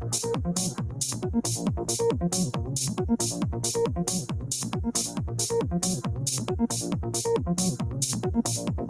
[0.00, 0.24] Thank
[8.80, 8.89] you.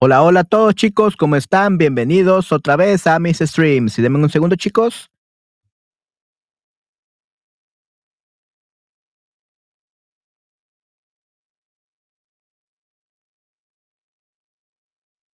[0.00, 1.76] Hola, hola a todos chicos, ¿cómo están?
[1.76, 3.98] Bienvenidos otra vez a mis streams.
[3.98, 5.10] Y denme un segundo chicos.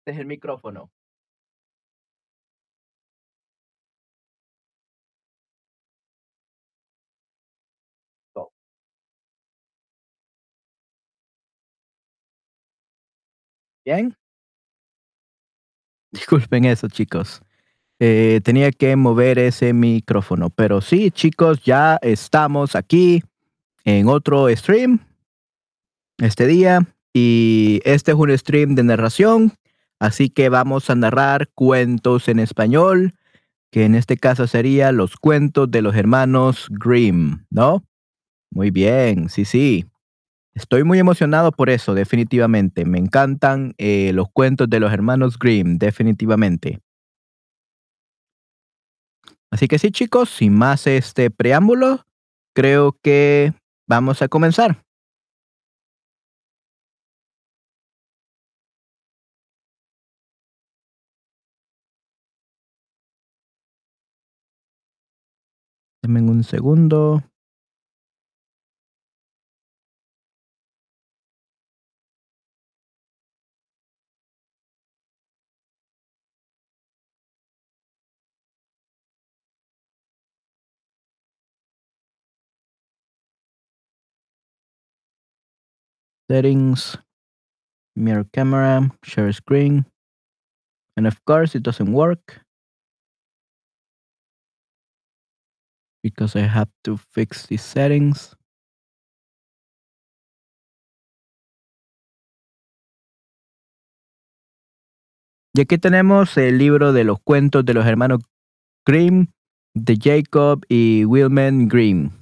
[0.05, 0.91] Este es el micrófono.
[13.85, 14.17] Bien.
[16.12, 17.43] Disculpen eso, chicos.
[17.99, 20.50] Eh, tenía que mover ese micrófono.
[20.50, 23.23] Pero sí, chicos, ya estamos aquí
[23.85, 25.00] en otro stream
[26.19, 26.87] este día.
[27.14, 29.53] Y este es un stream de narración.
[29.99, 33.14] Así que vamos a narrar cuentos en español,
[33.70, 37.85] que en este caso sería los cuentos de los hermanos Grimm, ¿no?
[38.50, 39.87] Muy bien, sí, sí.
[40.54, 42.84] Estoy muy emocionado por eso, definitivamente.
[42.84, 46.81] Me encantan eh, los cuentos de los hermanos Grimm, definitivamente.
[49.50, 52.06] Así que sí, chicos, sin más este preámbulo,
[52.54, 53.52] creo que
[53.87, 54.82] vamos a comenzar.
[66.02, 67.22] Denme un segundo.
[86.32, 86.96] Settings,
[87.94, 89.84] mirror camera, share screen.
[90.96, 92.40] And of course, it doesn't work
[96.02, 98.34] because I have to fix these settings.
[105.55, 108.20] Y aquí tenemos el libro de los cuentos de los hermanos
[108.87, 109.26] Grimm,
[109.75, 112.22] de Jacob y Wilman Grimm.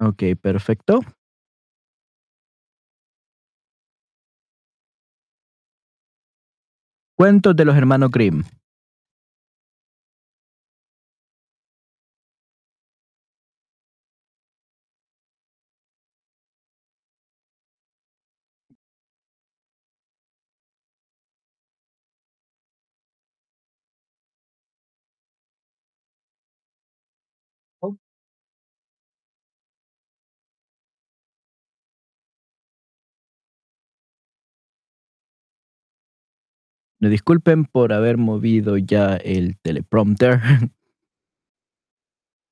[0.00, 1.00] Ok, perfecto.
[7.18, 8.44] Cuentos de los hermanos Grimm.
[37.00, 40.40] Me disculpen por haber movido ya el teleprompter.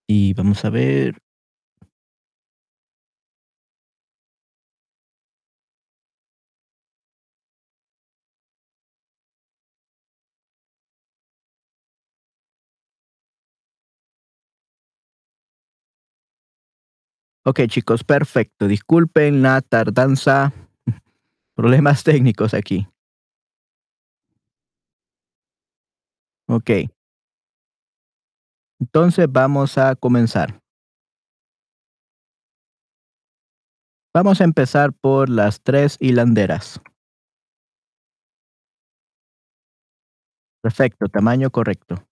[0.08, 1.18] y vamos a ver.
[17.44, 18.66] Ok, chicos, perfecto.
[18.66, 20.52] Disculpen la tardanza.
[21.54, 22.88] Problemas técnicos aquí.
[26.48, 26.70] Ok.
[28.80, 30.60] Entonces vamos a comenzar.
[34.14, 36.80] Vamos a empezar por las tres hilanderas.
[40.62, 42.07] Perfecto, tamaño correcto.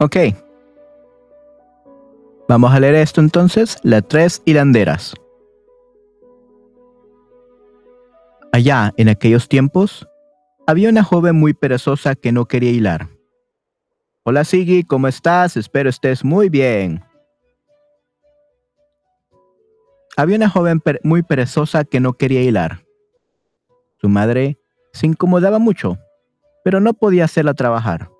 [0.00, 0.16] Ok.
[2.48, 5.14] Vamos a leer esto entonces, las tres hilanderas.
[8.52, 10.08] Allá, en aquellos tiempos,
[10.68, 13.08] había una joven muy perezosa que no quería hilar.
[14.22, 15.56] Hola Siggy, ¿cómo estás?
[15.56, 17.04] Espero estés muy bien.
[20.16, 22.84] Había una joven muy perezosa que no quería hilar.
[24.00, 24.58] Su madre
[24.92, 25.98] se incomodaba mucho,
[26.62, 28.10] pero no podía hacerla trabajar.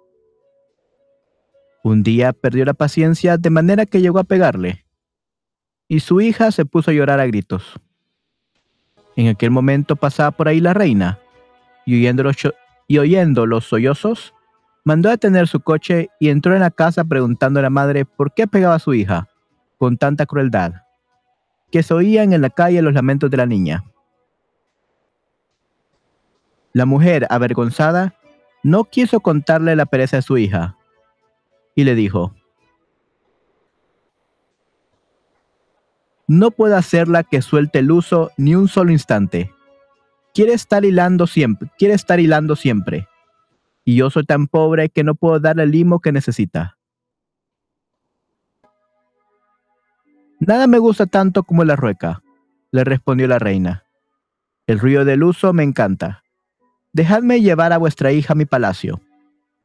[1.84, 4.84] Un día perdió la paciencia de manera que llegó a pegarle,
[5.86, 7.80] y su hija se puso a llorar a gritos.
[9.16, 11.18] En aquel momento pasaba por ahí la reina,
[11.86, 12.36] y oyendo los,
[12.86, 14.34] y oyendo los sollozos,
[14.88, 18.32] Mandó a detener su coche y entró en la casa preguntando a la madre por
[18.32, 19.28] qué pegaba a su hija
[19.76, 20.76] con tanta crueldad,
[21.70, 23.84] que se oían en la calle los lamentos de la niña.
[26.72, 28.14] La mujer, avergonzada,
[28.62, 30.77] no quiso contarle la pereza de su hija
[31.78, 32.34] y le dijo,
[36.26, 39.54] No puedo hacerla que suelte el uso ni un solo instante.
[40.34, 43.06] Quiere estar hilando siempre, quiere estar hilando siempre.
[43.84, 46.76] Y yo soy tan pobre que no puedo darle el limo que necesita.
[50.40, 52.24] Nada me gusta tanto como la rueca,
[52.72, 53.84] le respondió la reina.
[54.66, 56.24] El ruido del uso me encanta.
[56.92, 59.00] Dejadme llevar a vuestra hija a mi palacio.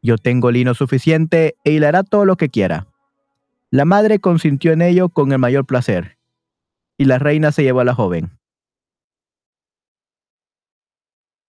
[0.03, 2.87] Yo tengo lino suficiente e hilará todo lo que quiera.
[3.71, 6.19] La madre consintió en ello con el mayor placer,
[6.97, 8.37] y la reina se llevó a la joven.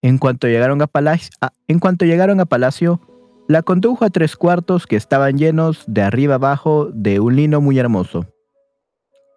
[0.02, 1.30] En cuanto llegaron a, palacio,
[1.66, 3.00] en cuanto llegaron a palacio,
[3.48, 7.78] la condujo a tres cuartos que estaban llenos de arriba abajo de un lino muy
[7.78, 8.26] hermoso.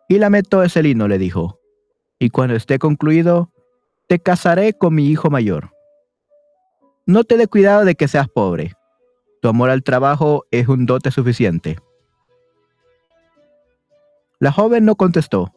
[0.07, 1.59] Y la todo ese lino, le dijo,
[2.19, 3.51] y cuando esté concluido,
[4.07, 5.71] te casaré con mi hijo mayor.
[7.05, 8.73] No te dé cuidado de que seas pobre.
[9.41, 11.77] Tu amor al trabajo es un dote suficiente.
[14.39, 15.53] La joven no contestó,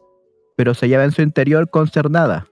[0.55, 2.47] pero se hallaba en su interior consternada.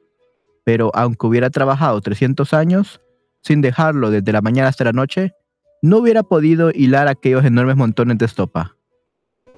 [0.63, 3.01] Pero aunque hubiera trabajado 300 años,
[3.41, 5.33] sin dejarlo desde la mañana hasta la noche,
[5.81, 8.75] no hubiera podido hilar aquellos enormes montones de estopa.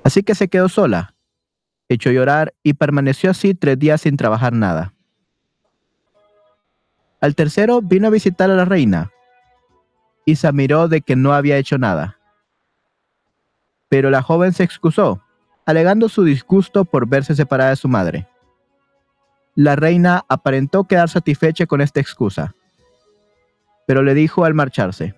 [0.04, 1.16] Así que se quedó sola,
[1.90, 4.94] echó llorar y permaneció así tres días sin trabajar nada.
[7.20, 9.12] Al tercero vino a visitar a la reina
[10.32, 12.18] y se de que no había hecho nada.
[13.90, 15.22] Pero la joven se excusó,
[15.66, 18.28] alegando su disgusto por verse separada de su madre.
[19.56, 22.56] La reina aparentó quedar satisfecha con esta excusa,
[23.86, 25.14] pero le dijo al marcharse,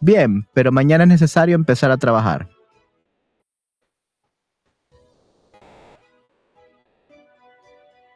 [0.00, 2.48] Bien, pero mañana es necesario empezar a trabajar.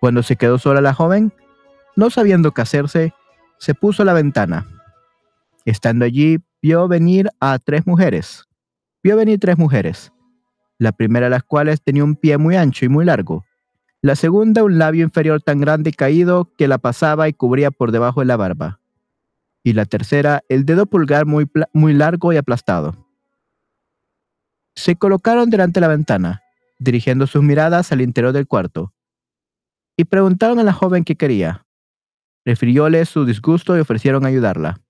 [0.01, 1.33] Cuando se quedó sola la joven,
[1.95, 3.15] no sabiendo qué hacerse,
[3.59, 4.74] se puso a la ventana.
[5.65, 8.45] Estando allí, vio venir a tres mujeres.
[9.03, 10.13] Vio venir tres mujeres,
[10.79, 13.45] la primera de las cuales tenía un pie muy ancho y muy largo,
[14.05, 17.91] la segunda un labio inferior tan grande y caído que la pasaba y cubría por
[17.91, 18.79] debajo de la barba.
[19.63, 21.49] Y la tercera el dedo pulgar muy,
[21.95, 23.09] largo y aplastado.
[24.75, 26.43] Se colocaron delante de la ventana,
[26.79, 28.93] dirigiendo sus miradas al interior del cuarto,
[29.97, 31.65] y preguntaron a la joven qué quería.
[32.45, 34.84] Refirióle su disgusto y ofrecieron ayudarla.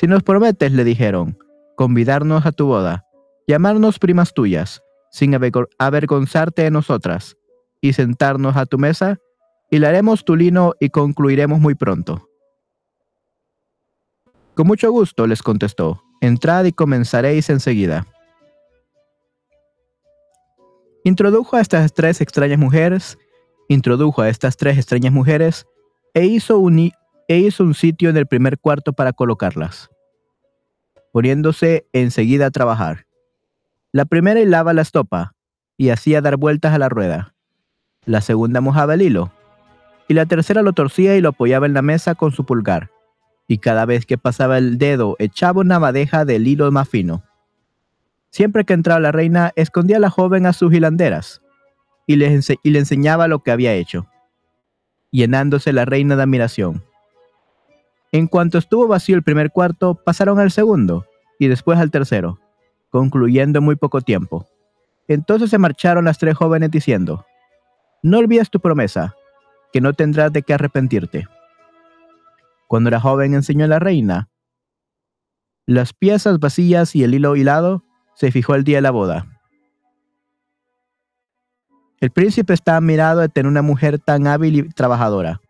[0.00, 1.36] Si nos prometes, le dijeron,
[1.76, 3.04] convidarnos a tu boda,
[3.46, 5.34] llamarnos primas tuyas, sin
[5.78, 7.36] avergonzarte de nosotras,
[7.82, 9.18] y sentarnos a tu mesa,
[9.70, 12.26] y haremos tu lino y concluiremos muy pronto.
[14.54, 18.06] Con mucho gusto, les contestó, entrad y comenzaréis enseguida.
[21.04, 23.18] Introdujo a estas tres extrañas mujeres,
[23.68, 25.66] introdujo a estas tres extrañas mujeres,
[26.14, 26.90] e hizo un,
[27.30, 29.88] e hizo un sitio en el primer cuarto para colocarlas,
[31.12, 33.06] poniéndose enseguida a trabajar.
[33.92, 35.36] La primera hilaba la estopa
[35.76, 37.32] y hacía dar vueltas a la rueda.
[38.04, 39.30] La segunda mojaba el hilo.
[40.08, 42.90] Y la tercera lo torcía y lo apoyaba en la mesa con su pulgar.
[43.46, 47.22] Y cada vez que pasaba el dedo echaba una madeja del hilo más fino.
[48.30, 51.42] Siempre que entraba la reina, escondía a la joven a sus hilanderas
[52.08, 54.08] y le, y le enseñaba lo que había hecho,
[55.12, 56.89] llenándose la reina de admiración.
[58.12, 61.06] En cuanto estuvo vacío el primer cuarto, pasaron al segundo
[61.38, 62.40] y después al tercero
[62.90, 64.46] concluyendo en muy poco tiempo.
[65.08, 67.24] Entonces se marcharon las tres jóvenes diciendo,
[68.02, 69.14] No olvides tu promesa,
[69.72, 71.26] que no tendrás de qué arrepentirte.
[72.68, 74.28] Cuando la joven enseñó a la reina
[75.66, 79.26] las piezas vacías y el hilo hilado, se fijó el día de la boda.
[82.00, 85.40] El príncipe estaba admirado de tener una mujer tan hábil y trabajadora,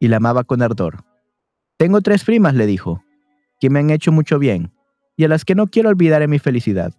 [0.00, 1.04] y la amaba con ardor.
[1.78, 3.04] Tengo tres primas, le dijo,
[3.60, 4.72] que me han hecho mucho bien,
[5.16, 6.92] y a las que no quiero olvidar en mi felicidad.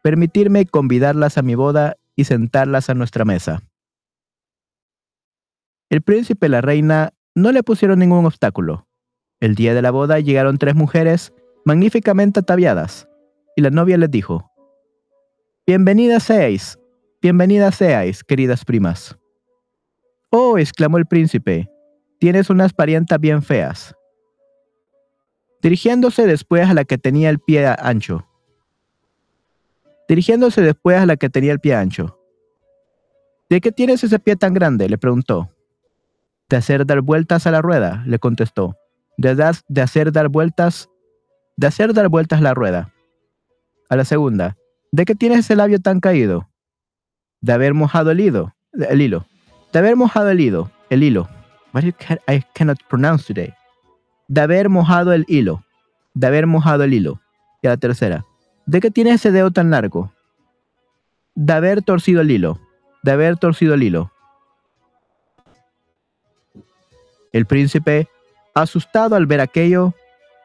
[0.00, 3.62] Permitirme convidarlas a mi boda y sentarlas a nuestra mesa.
[5.90, 8.86] El príncipe y la reina no le pusieron ningún obstáculo.
[9.40, 11.32] El día de la boda llegaron tres mujeres
[11.64, 13.08] magníficamente ataviadas,
[13.56, 14.52] y la novia les dijo,
[15.66, 16.78] Bienvenidas seáis,
[17.20, 19.18] bienvenidas seáis, queridas primas.
[20.30, 21.68] Oh, exclamó el príncipe,
[22.20, 23.96] tienes unas parientas bien feas
[25.62, 28.26] dirigiéndose después a la que tenía el pie ancho.
[30.08, 32.18] Dirigiéndose después a la que tenía el pie ancho.
[33.48, 34.88] ¿De qué tienes ese pie tan grande?
[34.88, 35.50] le preguntó.
[36.48, 38.76] De hacer dar vueltas a la rueda, le contestó.
[39.16, 39.34] De,
[39.68, 40.88] de hacer dar vueltas
[41.56, 42.92] de hacer dar vueltas la rueda.
[43.88, 44.56] A la segunda,
[44.90, 46.48] ¿de qué tienes ese labio tan caído?
[47.40, 49.26] De haber mojado el hilo, el hilo.
[49.72, 51.28] De haber mojado el hilo, el hilo.
[51.72, 53.54] What I cannot pronounce today.
[54.28, 55.64] De haber mojado el hilo.
[56.14, 57.20] De haber mojado el hilo.
[57.62, 58.24] Y la tercera,
[58.66, 60.12] ¿de qué tienes ese dedo tan largo?
[61.34, 62.58] De haber torcido el hilo.
[63.02, 64.12] De haber torcido el hilo.
[67.32, 68.08] El príncipe,
[68.54, 69.94] asustado al ver aquello,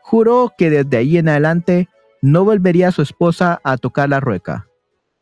[0.01, 1.89] juró que desde ahí en adelante
[2.21, 4.67] no volvería a su esposa a tocar la rueca,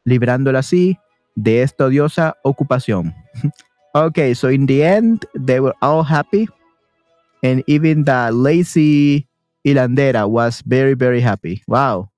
[0.03, 0.99] librándola así
[1.33, 3.13] de esta odiosa ocupación.
[3.93, 6.47] okay, so in the end, they were all happy,
[7.43, 9.27] and even the lazy
[9.65, 11.63] hilandera was very, very happy.
[11.67, 12.09] Wow.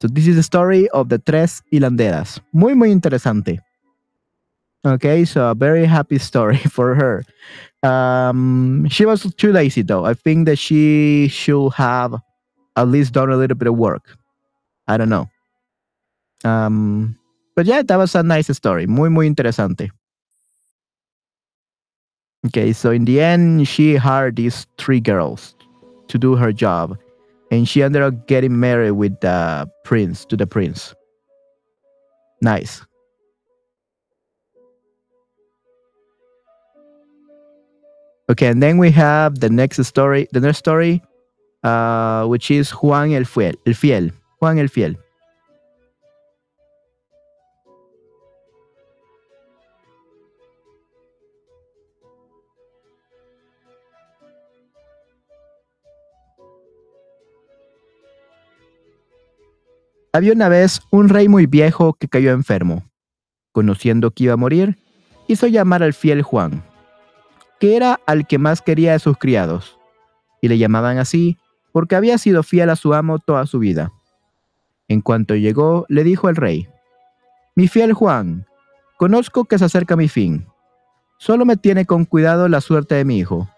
[0.00, 2.40] So this is the story of the tres hilanderas.
[2.52, 3.60] Muy, muy interesante.
[4.84, 7.24] Okay, so a very happy story for her.
[7.82, 10.04] Um, she was too lazy though.
[10.04, 12.14] I think that she should have
[12.76, 14.16] at least done a little bit of work.
[14.86, 15.28] I don't know.
[16.44, 17.18] Um,
[17.56, 18.86] but yeah, that was a nice story.
[18.86, 19.90] Muy, muy interesante.
[22.46, 25.54] Okay, so in the end, she hired these three girls
[26.08, 26.98] to do her job,
[27.50, 30.94] and she ended up getting married with the prince, to the prince.
[32.42, 32.82] Nice.
[38.30, 41.02] Okay, and then we have the next story, the next story,
[41.62, 44.10] uh, which is Juan el Fiel, el Fiel,
[44.40, 44.96] Juan el Fiel.
[60.14, 62.88] Había una vez un rey muy viejo que cayó enfermo.
[63.50, 64.78] Conociendo que iba a morir,
[65.26, 66.62] hizo llamar al fiel Juan,
[67.58, 69.76] que era al que más quería de sus criados,
[70.40, 71.36] y le llamaban así
[71.72, 73.90] porque había sido fiel a su amo toda su vida.
[74.86, 76.68] En cuanto llegó, le dijo el rey,
[77.56, 78.46] Mi fiel Juan,
[78.98, 80.46] conozco que se acerca mi fin.
[81.18, 83.50] Solo me tiene con cuidado la suerte de mi hijo.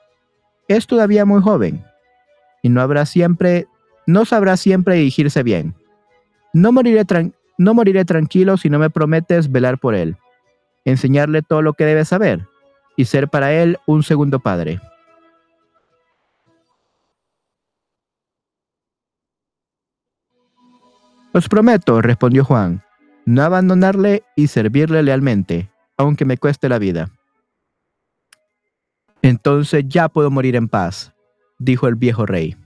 [0.69, 1.85] Es todavía muy joven,
[2.63, 3.67] y no habrá siempre,
[4.07, 5.75] no sabrá siempre dirigirse bien.
[6.57, 7.05] No moriré,
[7.59, 10.17] no moriré tranquilo si no me prometes velar por él,
[10.87, 12.49] enseñarle todo lo que debe saber
[12.97, 14.81] y ser para él un segundo padre.
[21.35, 22.83] Os prometo, respondió Juan,
[23.27, 27.11] no abandonarle y servirle lealmente, aunque me cueste la vida.
[29.21, 31.13] Entonces ya puedo morir en paz,
[31.59, 32.57] dijo el viejo rey.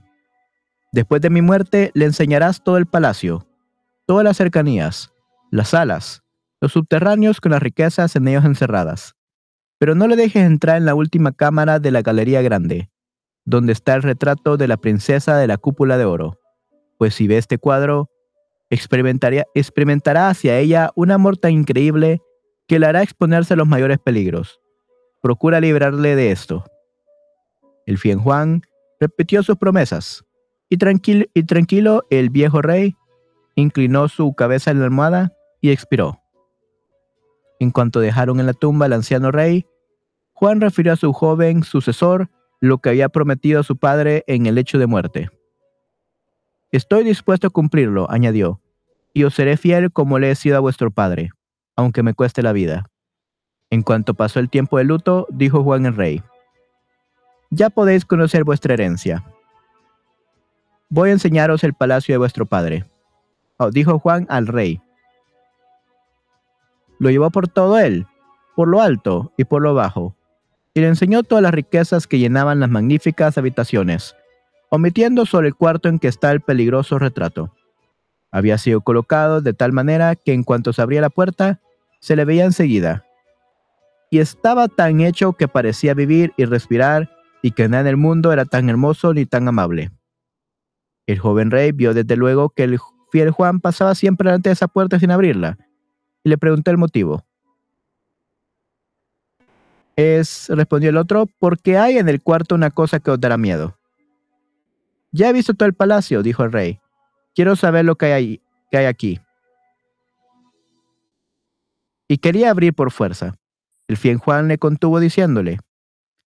[0.93, 3.50] Después de mi muerte le enseñarás todo el palacio,
[4.05, 5.11] todas las cercanías,
[5.51, 6.23] las salas,
[6.59, 9.15] los subterráneos con las riquezas en ellos encerradas
[9.81, 12.91] pero no le dejes entrar en la última cámara de la Galería Grande,
[13.45, 16.37] donde está el retrato de la princesa de la cúpula de oro,
[16.99, 18.07] pues si ve este cuadro,
[18.69, 22.21] experimentará hacia ella un amor tan increíble
[22.67, 24.61] que le hará exponerse a los mayores peligros.
[25.19, 26.63] Procura librarle de esto.
[27.87, 28.61] El fiel Juan
[28.99, 30.23] repitió sus promesas,
[30.69, 30.77] y
[31.33, 32.95] y tranquilo el viejo rey
[33.55, 36.19] inclinó su cabeza en la almohada y expiró.
[37.59, 39.67] En cuanto dejaron en la tumba al anciano rey,
[40.33, 44.57] Juan refirió a su joven sucesor lo que había prometido a su padre en el
[44.57, 45.29] hecho de muerte.
[46.71, 48.61] Estoy dispuesto a cumplirlo, añadió,
[49.13, 51.31] y os seré fiel como le he sido a vuestro padre,
[51.75, 52.85] aunque me cueste la vida.
[53.69, 56.23] En cuanto pasó el tiempo de luto, dijo Juan el rey,
[57.49, 59.25] ya podéis conocer vuestra herencia.
[60.89, 62.85] Voy a enseñaros el palacio de vuestro padre.
[63.63, 64.81] Oh, dijo Juan al rey.
[66.97, 68.07] Lo llevó por todo él,
[68.55, 70.15] por lo alto y por lo bajo,
[70.73, 74.15] y le enseñó todas las riquezas que llenaban las magníficas habitaciones,
[74.71, 77.53] omitiendo solo el cuarto en que está el peligroso retrato.
[78.31, 81.59] Había sido colocado de tal manera que en cuanto se abría la puerta,
[81.99, 83.05] se le veía enseguida.
[84.09, 87.11] Y estaba tan hecho que parecía vivir y respirar,
[87.43, 89.91] y que nada en el mundo era tan hermoso ni tan amable.
[91.05, 92.79] El joven rey vio desde luego que el
[93.11, 95.57] fiel Juan pasaba siempre delante de esa puerta sin abrirla,
[96.23, 97.23] y le preguntó el motivo.
[99.95, 103.77] Es, respondió el otro, porque hay en el cuarto una cosa que os dará miedo.
[105.11, 106.79] Ya he visto todo el palacio, dijo el rey.
[107.35, 109.19] Quiero saber lo que hay, que hay aquí.
[112.07, 113.35] Y quería abrir por fuerza.
[113.87, 115.59] El fiel Juan le contuvo diciéndole,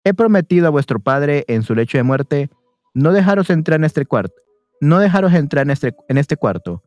[0.04, 2.50] He prometido a vuestro padre en su lecho de muerte
[2.96, 4.34] no dejaros entrar en este cuarto,
[4.80, 6.82] no dejaros entrar en este, en este cuarto,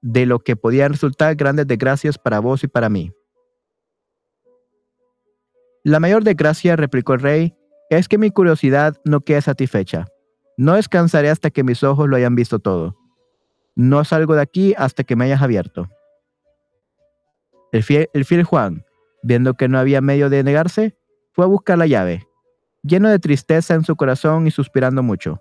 [0.00, 3.12] de lo que podían resultar grandes desgracias para vos y para mí.
[5.84, 7.54] La mayor desgracia, replicó el rey,
[7.90, 10.06] es que mi curiosidad no queda satisfecha.
[10.56, 12.96] No descansaré hasta que mis ojos lo hayan visto todo.
[13.76, 15.88] No salgo de aquí hasta que me hayas abierto.
[17.72, 18.84] El fiel, el fiel Juan,
[19.22, 20.96] viendo que no había medio de negarse,
[21.32, 22.26] fue a buscar la llave,
[22.82, 25.40] lleno de tristeza en su corazón y suspirando mucho.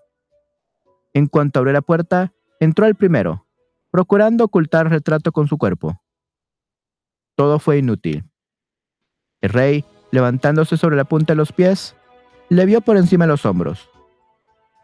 [1.18, 3.48] En cuanto abrió la puerta, entró el primero,
[3.90, 6.00] procurando ocultar el retrato con su cuerpo.
[7.34, 8.24] Todo fue inútil.
[9.42, 11.96] El rey, levantándose sobre la punta de los pies,
[12.50, 13.90] le vio por encima de los hombros.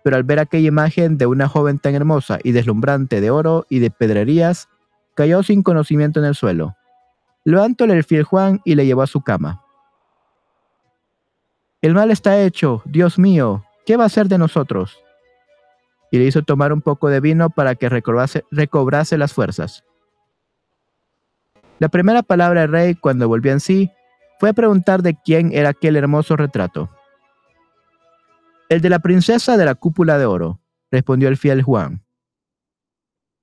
[0.03, 3.77] Pero al ver aquella imagen de una joven tan hermosa y deslumbrante de oro y
[3.77, 4.69] de pedrerías,
[5.13, 6.75] cayó sin conocimiento en el suelo.
[7.43, 9.61] Levantóle el fiel Juan y le llevó a su cama.
[11.83, 15.02] El mal está hecho, Dios mío, ¿qué va a ser de nosotros?
[16.13, 18.43] Y le hizo tomar un poco de vino para que recobrase,
[19.17, 19.83] las fuerzas.
[21.79, 23.89] La primera palabra del rey, cuando volvió en sí,
[24.39, 26.91] fue preguntar de quién era aquel hermoso retrato.
[28.69, 30.59] El de la princesa de la cúpula de oro,
[30.91, 32.03] respondió el fiel Juan.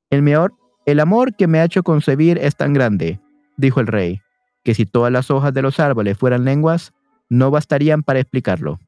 [0.08, 0.54] El, mejor,
[0.86, 3.18] el amor que me ha hecho concebir es tan grande,
[3.56, 4.22] dijo el rey,
[4.62, 6.92] que si todas las hojas de los árboles fueran lenguas,
[7.28, 8.78] no bastarían para explicarlo.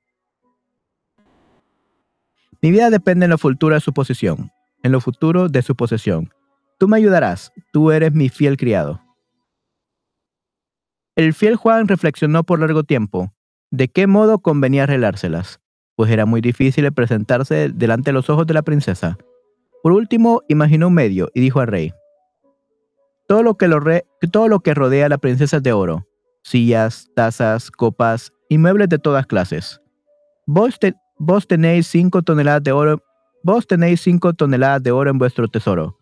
[2.63, 4.53] Mi vida depende en lo futuro de su posesión,
[4.85, 6.33] en lo futuro de su posesión.
[6.79, 9.01] Tú me ayudarás, tú eres mi fiel criado.
[11.17, 13.33] El fiel Juan reflexionó por largo tiempo
[13.73, 15.61] de qué modo convenía arreglárselas,
[15.97, 19.19] pues era muy difícil presentarse delante de los ojos de la princesa.
[19.83, 21.93] Por último, imaginó un medio y dijo al rey,
[23.27, 23.69] todo lo que,
[24.31, 26.07] todo lo que rodea a la princesa de oro,
[26.43, 29.81] sillas, tazas, copas y muebles de todas clases.
[30.47, 30.79] Vos,
[31.25, 33.01] vos tenéis cinco toneladas de oro,
[33.45, 34.05] vos tenéis
[34.37, 35.97] toneladas de oro en vuestro tesoro.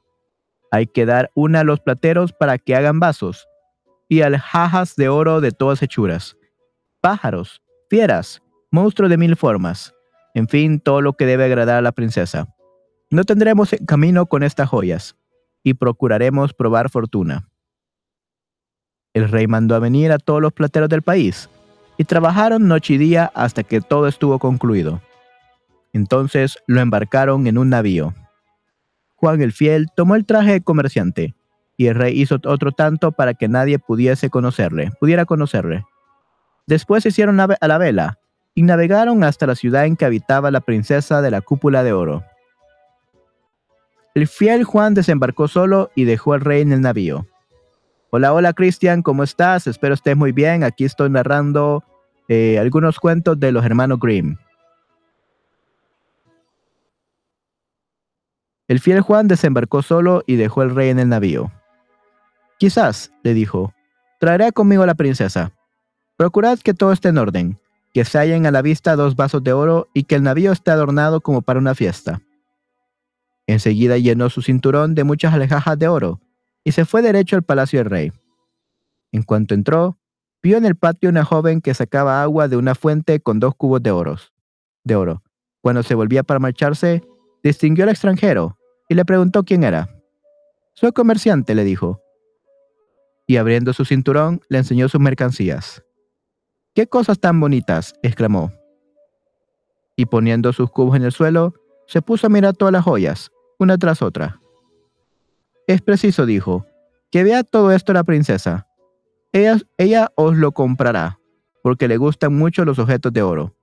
[0.70, 3.46] Hay que dar una a los plateros para que hagan vasos,
[4.08, 6.38] y alhajas de oro de todas hechuras,
[7.02, 9.94] pájaros, fieras, monstruos de mil formas,
[10.34, 12.48] en fin, todo lo que debe agradar a la princesa.
[13.10, 15.16] No tendremos camino con estas joyas,
[15.62, 17.46] y procuraremos probar fortuna.
[19.12, 21.50] El rey mandó a venir a todos los plateros del país,
[21.98, 25.02] y trabajaron noche y día hasta que todo estuvo concluido.
[25.92, 28.14] Entonces lo embarcaron en un navío.
[29.16, 31.34] Juan el Fiel tomó el traje de comerciante,
[31.76, 35.84] y el rey hizo otro tanto para que nadie pudiese conocerle, pudiera conocerle.
[36.66, 38.18] Después se hicieron a la vela,
[38.54, 42.24] y navegaron hasta la ciudad en que habitaba la princesa de la cúpula de oro.
[44.14, 47.26] El fiel Juan desembarcó solo y dejó al rey en el navío.
[48.10, 49.68] Hola, hola Cristian, ¿cómo estás?
[49.68, 50.64] Espero estés muy bien.
[50.64, 51.84] Aquí estoy narrando
[52.28, 54.36] eh, algunos cuentos de los hermanos Grimm.
[58.70, 61.50] El fiel Juan desembarcó solo y dejó al rey en el navío.
[62.56, 63.74] Quizás, le dijo,
[64.20, 65.52] traeré conmigo a la princesa.
[66.16, 67.58] Procurad que todo esté en orden,
[67.92, 70.70] que se hallen a la vista dos vasos de oro y que el navío esté
[70.70, 72.22] adornado como para una fiesta.
[73.48, 76.20] Enseguida llenó su cinturón de muchas alejajas de oro
[76.62, 78.12] y se fue derecho al palacio del rey.
[79.10, 79.98] En cuanto entró,
[80.44, 83.82] vio en el patio una joven que sacaba agua de una fuente con dos cubos
[83.82, 84.32] de, oros,
[84.84, 85.24] de oro.
[85.60, 87.02] Cuando se volvía para marcharse,
[87.42, 88.58] distinguió al extranjero
[88.90, 89.88] y le preguntó quién era.
[90.74, 92.02] Soy comerciante, le dijo.
[93.24, 95.84] Y abriendo su cinturón, le enseñó sus mercancías.
[96.74, 97.94] ¡Qué cosas tan bonitas!
[98.02, 98.52] exclamó.
[99.94, 101.54] Y poniendo sus cubos en el suelo,
[101.86, 104.40] se puso a mirar todas las joyas, una tras otra.
[105.68, 106.66] Es preciso, dijo,
[107.12, 108.66] que vea todo esto la princesa.
[109.32, 111.20] Ella, ella os lo comprará,
[111.62, 113.54] porque le gustan mucho los objetos de oro.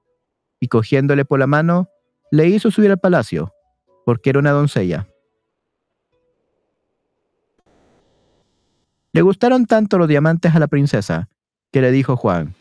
[0.61, 1.89] Y cogiéndole por la mano,
[2.31, 3.53] le hizo subir al palacio,
[4.05, 5.09] porque era una doncella.
[9.17, 11.27] Le gustaron tanto los diamantes a la princesa,
[11.71, 12.53] que le dijo Juan,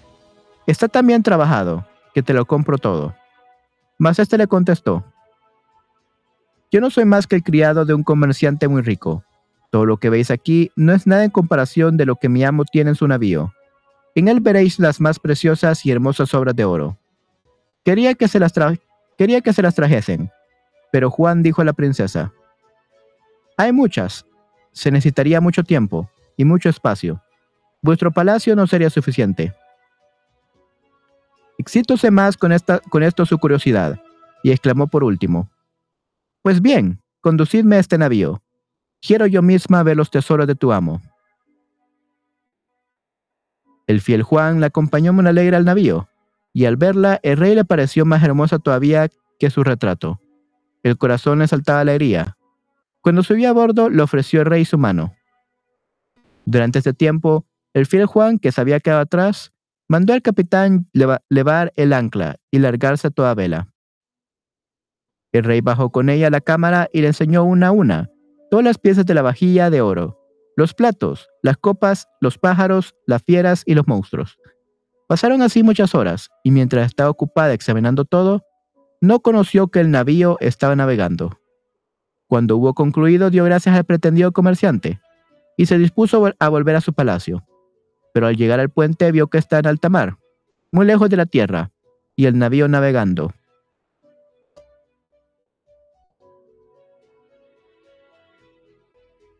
[0.66, 3.14] Está tan bien trabajado, que te lo compro todo.
[3.98, 5.04] Mas éste le contestó,
[6.72, 9.22] yo no soy más que el criado de un comerciante muy rico.
[9.70, 12.64] Todo lo que veis aquí no es nada en comparación de lo que mi amo
[12.64, 13.52] tiene en su navío.
[14.14, 16.96] En él veréis las más preciosas y hermosas obras de oro.
[17.84, 18.54] Quería que se las,
[19.18, 20.30] quería que se las trajesen,
[20.90, 22.32] pero Juan dijo a la princesa,
[23.58, 24.24] Hay muchas,
[24.72, 27.22] se necesitaría mucho tiempo y mucho espacio.
[27.82, 29.54] Vuestro palacio no sería suficiente.
[31.58, 34.00] Excítose más con, esta, con esto su curiosidad,
[34.42, 35.50] y exclamó por último,
[36.42, 38.42] pues bien, conducidme a este navío.
[39.00, 41.02] Quiero yo misma ver los tesoros de tu amo.
[43.86, 46.08] El fiel Juan la acompañó muy alegre al navío,
[46.52, 50.20] y al verla el rey le pareció más hermosa todavía que su retrato.
[50.82, 52.36] El corazón le saltaba alegría.
[53.00, 55.14] Cuando subió a bordo, le ofreció el rey su mano.
[56.46, 59.52] Durante este tiempo, el fiel Juan, que se había quedado atrás,
[59.88, 63.68] mandó al capitán levar el ancla y largarse a toda vela.
[65.32, 68.10] El rey bajó con ella a la cámara y le enseñó una a una
[68.50, 70.18] todas las piezas de la vajilla de oro,
[70.56, 74.38] los platos, las copas, los pájaros, las fieras y los monstruos.
[75.08, 78.42] Pasaron así muchas horas, y mientras estaba ocupada examinando todo,
[79.00, 81.38] no conoció que el navío estaba navegando.
[82.28, 85.00] Cuando hubo concluido, dio gracias al pretendido comerciante,
[85.56, 87.44] y se dispuso a volver a su palacio.
[88.12, 90.18] Pero al llegar al puente vio que está en alta mar,
[90.72, 91.70] muy lejos de la tierra,
[92.14, 93.32] y el navío navegando.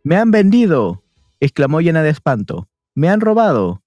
[0.05, 1.03] Me han vendido,
[1.41, 2.69] exclamó llena de espanto.
[2.95, 3.83] Me han robado.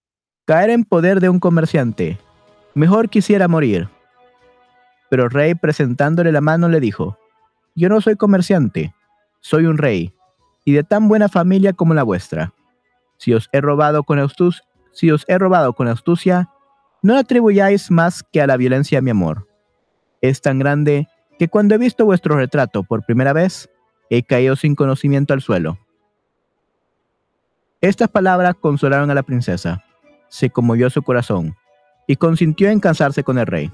[0.46, 2.20] Caer en poder de un comerciante.
[2.76, 3.88] Mejor quisiera morir.
[5.10, 7.18] Pero el rey, presentándole la mano, le dijo,
[7.74, 8.94] Yo no soy comerciante,
[9.40, 10.14] soy un rey,
[10.66, 12.54] y de tan buena familia como la vuestra.
[13.18, 16.50] Si os he robado con astucia, si os he robado con astucia,
[17.02, 19.48] no atribuyáis más que a la violencia mi amor.
[20.22, 23.70] Es tan grande que cuando he visto vuestro retrato por primera vez,
[24.10, 25.80] he caído sin conocimiento al suelo.
[27.82, 29.84] Estas palabras consolaron a la princesa.
[30.28, 31.56] Se conmovió su corazón
[32.08, 33.72] y consintió en casarse con el rey.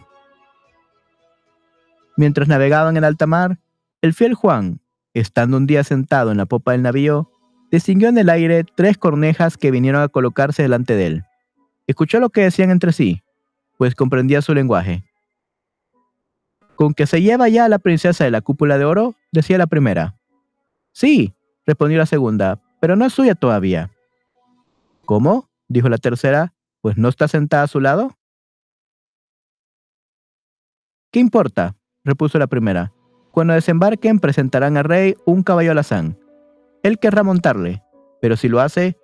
[2.16, 3.60] Mientras navegaban en alta mar,
[4.02, 4.80] el fiel Juan,
[5.16, 7.32] estando un día sentado en la popa del navío,
[7.72, 11.24] distinguió en el aire tres cornejas que vinieron a colocarse delante de él.
[11.88, 13.24] Escuchó lo que decían entre sí,
[13.78, 15.04] pues comprendía su lenguaje.
[16.76, 19.16] ¿Con que se lleva ya la princesa de la cúpula de oro?
[19.32, 20.16] decía la primera.
[20.92, 21.34] Sí,
[21.66, 23.92] respondió la segunda, pero no es suya todavía.
[25.06, 25.50] ¿Cómo?
[25.68, 28.18] dijo la tercera, pues no está sentada a su lado.
[31.12, 31.76] ¿Qué importa?
[32.04, 32.95] repuso la primera.
[33.36, 36.18] Cuando desembarquen presentarán al rey un caballo alazán.
[36.84, 37.84] Él querrá montarle,
[38.22, 38.98] pero si lo hace,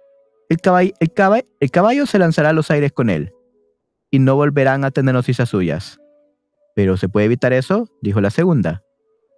[0.48, 3.34] el caballo, el, caballo, se lanzará a los aires con él,
[4.10, 6.00] y no volverán a tener noticias suyas.
[6.76, 7.89] ¿Pero se puede evitar eso?
[8.02, 8.86] dijo la segunda.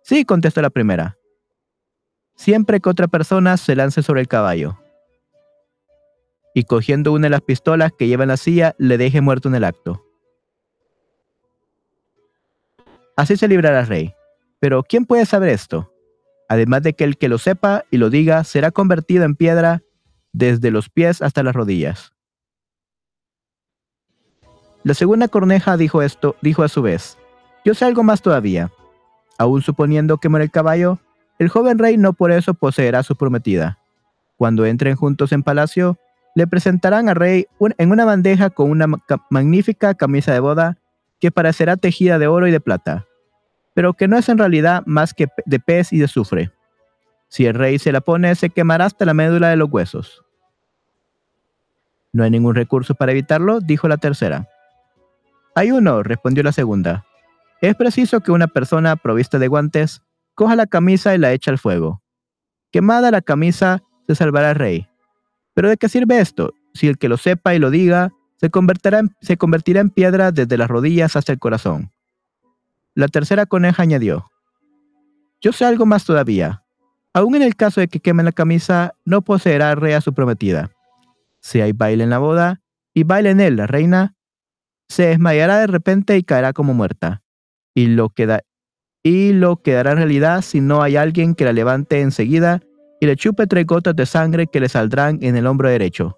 [0.03, 1.17] Sí, contestó la primera.
[2.35, 4.77] Siempre que otra persona se lance sobre el caballo,
[6.53, 9.55] y cogiendo una de las pistolas que lleva en la silla, le deje muerto en
[9.55, 10.05] el acto.
[13.17, 14.15] Así se librará el rey.
[14.63, 15.91] Pero ¿quién puede saber esto?
[16.47, 19.81] Además de que el que lo sepa y lo diga será convertido en piedra
[20.31, 22.13] desde los pies hasta las rodillas.
[24.85, 27.17] La segunda corneja dijo esto, dijo a su vez,
[27.65, 28.71] yo sé algo más todavía.
[29.37, 30.97] Aún suponiendo que muere el caballo,
[31.39, 33.79] el joven rey no por eso poseerá su prometida.
[34.37, 35.97] Cuando entren juntos en palacio,
[36.35, 37.47] le presentarán al rey
[37.77, 38.87] en una bandeja con una
[39.29, 40.77] magnífica camisa de boda
[41.19, 43.07] que parecerá tejida de oro y de plata,
[43.73, 46.51] pero que no es en realidad más que de pez y de azufre.
[47.27, 50.23] Si el rey se la pone, se quemará hasta la médula de los huesos.
[52.11, 53.59] ¿No hay ningún recurso para evitarlo?
[53.59, 54.47] dijo la tercera.
[55.55, 57.05] Hay uno, respondió la segunda.
[57.61, 60.03] Es preciso que una persona provista de guantes
[60.35, 62.03] coja la camisa y la eche al fuego.
[62.71, 64.87] Quemada la camisa, se salvará el rey.
[65.53, 66.53] Pero ¿de qué sirve esto?
[66.73, 71.15] Si el que lo sepa y lo diga, se convertirá en piedra desde las rodillas
[71.15, 71.92] hasta el corazón.
[72.95, 74.29] La tercera coneja añadió,
[75.41, 76.63] Yo sé algo más todavía.
[77.13, 80.71] Aún en el caso de que quemen la camisa, no poseerá rey a su prometida.
[81.39, 82.61] Si hay baile en la boda,
[82.93, 84.15] y baile en él la reina,
[84.87, 87.23] se desmayará de repente y caerá como muerta.
[87.73, 88.41] Y lo, queda,
[89.01, 92.61] y lo quedará en realidad si no hay alguien que la levante enseguida
[92.99, 96.17] y le chupe tres gotas de sangre que le saldrán en el hombro derecho,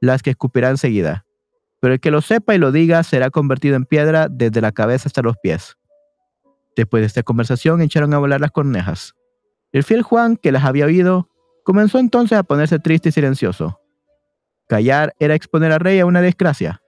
[0.00, 1.24] las que escupirá enseguida.
[1.80, 5.08] Pero el que lo sepa y lo diga será convertido en piedra desde la cabeza
[5.08, 5.76] hasta los pies.
[6.76, 9.14] Después de esta conversación echaron a volar las cornejas.
[9.72, 11.28] El fiel Juan, que las había oído,
[11.64, 13.80] comenzó entonces a ponerse triste y silencioso.
[14.68, 16.82] Callar era exponer al rey a una desgracia,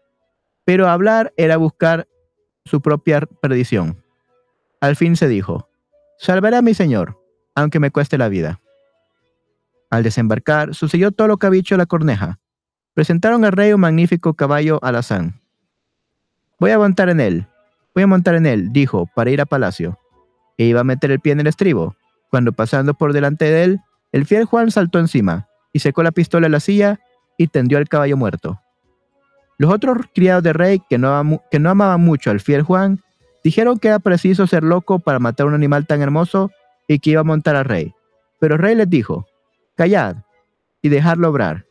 [0.65, 2.09] pero hablar era buscar
[2.65, 4.03] su propia perdición.
[4.81, 5.69] Al fin se dijo,
[6.19, 7.21] salvaré a mi señor,
[7.55, 8.61] aunque me cueste la vida.
[9.91, 12.41] Al desembarcar, sucedió todo lo que había dicho la corneja.
[12.95, 15.41] Presentaron al rey un magnífico caballo alazán.
[16.59, 17.49] Voy a montar en él,
[17.95, 19.99] voy a montar en él, dijo, para ir a palacio.
[20.59, 21.97] E iba a meter el pie en el estribo,
[22.31, 23.81] cuando pasando por delante de él,
[24.13, 27.01] el fiel Juan saltó encima, y secó la pistola en la silla,
[27.39, 28.61] y tendió al caballo muerto.
[29.59, 33.01] Los otros criados del rey, que no, que no amaban mucho al fiel Juan,
[33.43, 36.51] dijeron que era preciso ser loco para matar un animal tan hermoso
[36.89, 37.95] y que iba a montar al rey.
[38.41, 39.27] Pero el rey les dijo,
[39.77, 40.17] Callad
[40.83, 41.65] y dejadlo obrar.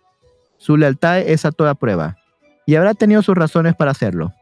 [0.57, 2.17] Su lealtad es a toda prueba,
[2.65, 4.33] y habrá tenido sus razones para hacerlo.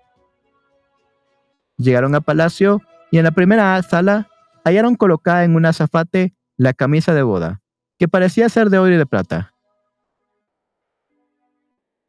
[1.81, 4.29] Llegaron al palacio y en la primera sala
[4.63, 7.61] hallaron colocada en un azafate la camisa de boda,
[7.97, 9.55] que parecía ser de oro y de plata.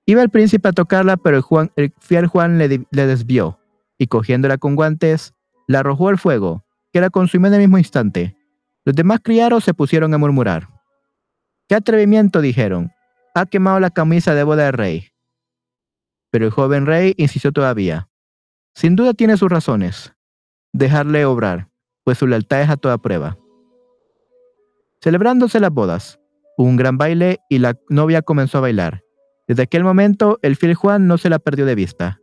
[0.05, 3.59] Iba el príncipe a tocarla, pero el, el fiel Juan le, le desvió,
[3.97, 5.33] y cogiéndola con guantes,
[5.67, 8.37] la arrojó al fuego, que la consumió en el mismo instante.
[8.85, 10.69] Los demás criados se pusieron a murmurar.
[11.67, 12.43] ¡Qué atrevimiento!
[12.43, 12.93] dijeron.
[13.35, 15.09] Ha quemado la camisa de boda del rey.
[16.31, 18.09] Pero el joven rey insistió todavía.
[18.75, 20.13] Sin duda tiene sus razones.
[20.73, 21.69] Dejarle obrar,
[22.05, 23.37] pues su lealtad es a toda prueba.
[25.03, 26.19] Celebrándose las bodas,
[26.57, 29.03] hubo un gran baile y la novia comenzó a bailar.
[29.49, 32.21] Desde aquel momento, el fiel Juan no se la perdió de vista.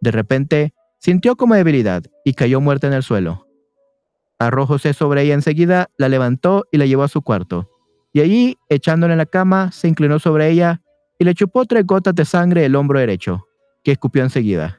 [0.00, 3.46] De repente, sintió como debilidad y cayó muerta en el suelo.
[4.38, 7.68] Arrojóse sobre ella enseguida, la levantó y la llevó a su cuarto.
[8.12, 10.80] Y allí, echándola en la cama, se inclinó sobre ella
[11.18, 13.48] y le chupó tres gotas de sangre del hombro derecho,
[13.82, 14.77] que escupió enseguida.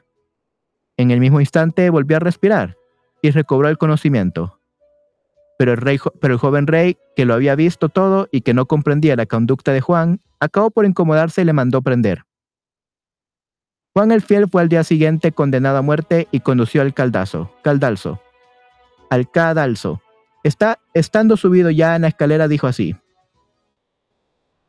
[1.00, 2.76] En el mismo instante volvió a respirar
[3.22, 4.60] y recobró el conocimiento.
[5.58, 9.72] Pero el, joven rey, que lo había visto todo y que no comprendía la conducta
[9.72, 12.24] de Juan, acabó por incomodarse y le mandó prender.
[13.94, 18.20] Juan el Fiel fue al día siguiente condenado a muerte y condució al caldazo, caldalzo.
[19.08, 20.02] Al cadalso.
[20.44, 22.94] Está, estando subido ya en la escalera, dijo así.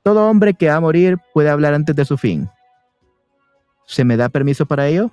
[0.02, 2.50] Todo hombre que va a morir puede hablar antes de su fin.
[3.86, 5.12] ¿Se me da permiso para ello?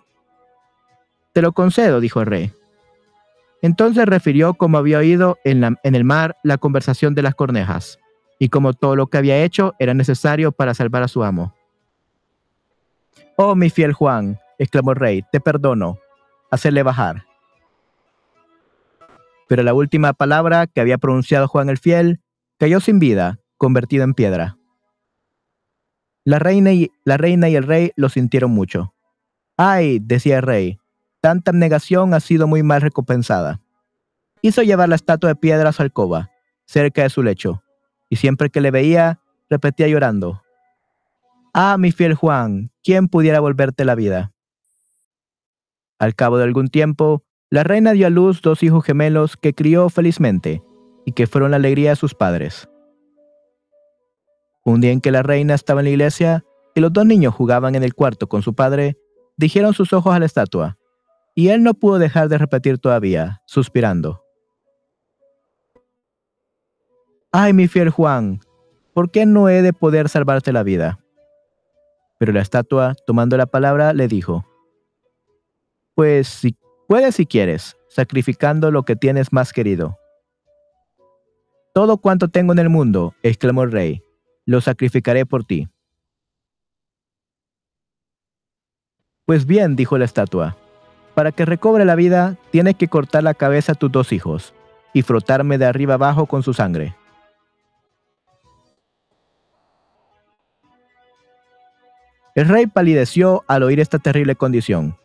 [1.32, 2.52] Te lo concedo, dijo el rey.
[3.60, 7.98] Entonces refirió cómo había oído en, el mar la conversación de las cornejas,
[8.38, 11.54] y cómo todo lo que había hecho era necesario para salvar a su amo.
[13.36, 15.98] Oh, mi fiel Juan, exclamó el rey, te perdono.
[16.50, 17.24] Hacerle bajar.
[19.48, 22.20] Pero la última palabra que había pronunciado Juan el fiel
[22.58, 24.56] cayó sin vida, convertido en piedra.
[26.24, 28.94] La reina, y, la reina y el rey lo sintieron mucho.
[29.56, 30.78] Ay, decía el rey,
[31.20, 33.60] tanta abnegación ha sido muy mal recompensada.
[34.42, 36.30] Hizo llevar la estatua de piedra a su alcoba,
[36.64, 37.62] cerca de su lecho,
[38.08, 40.42] y siempre que le veía, repetía llorando.
[41.52, 44.32] Ah, mi fiel Juan, ¿quién pudiera volverte la vida?
[45.98, 49.88] Al cabo de algún tiempo, la reina dio a luz dos hijos gemelos que crió
[49.88, 50.62] felizmente
[51.04, 52.68] y que fueron la alegría de sus padres.
[54.64, 57.74] Un día en que la reina estaba en la iglesia y los dos niños jugaban
[57.74, 58.98] en el cuarto con su padre,
[59.36, 60.76] dijeron sus ojos a la estatua,
[61.38, 64.24] y él no pudo dejar de repetir todavía, suspirando.
[67.30, 68.40] Ay, mi fiel Juan,
[68.92, 70.98] ¿por qué no he de poder salvarte la vida?
[72.18, 74.44] Pero la estatua, tomando la palabra, le dijo,
[75.94, 76.56] Pues si
[76.88, 79.96] puedes si quieres, sacrificando lo que tienes más querido.
[81.72, 84.02] Todo cuanto tengo en el mundo, exclamó el rey,
[84.44, 85.68] lo sacrificaré por ti.
[89.24, 90.56] Pues bien, dijo la estatua,
[91.18, 94.54] para que recobre la vida, tienes que cortar la cabeza a tus dos hijos
[94.92, 96.94] y frotarme de arriba abajo con su sangre.
[102.36, 104.96] El rey palideció al oír esta terrible condición,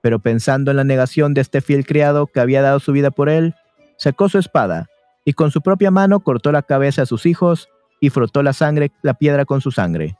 [0.00, 3.28] pero pensando en la negación de este fiel criado que había dado su vida por
[3.28, 3.54] él,
[3.98, 4.86] sacó su espada
[5.26, 7.68] y con su propia mano cortó la cabeza a sus hijos
[8.00, 10.16] y frotó la sangre, la piedra con su sangre.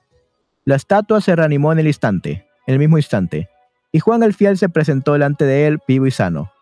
[0.66, 3.48] La estatua se reanimó en el instante, en el mismo instante,
[3.92, 6.52] y Juan el fiel se presentó delante de él vivo y sano.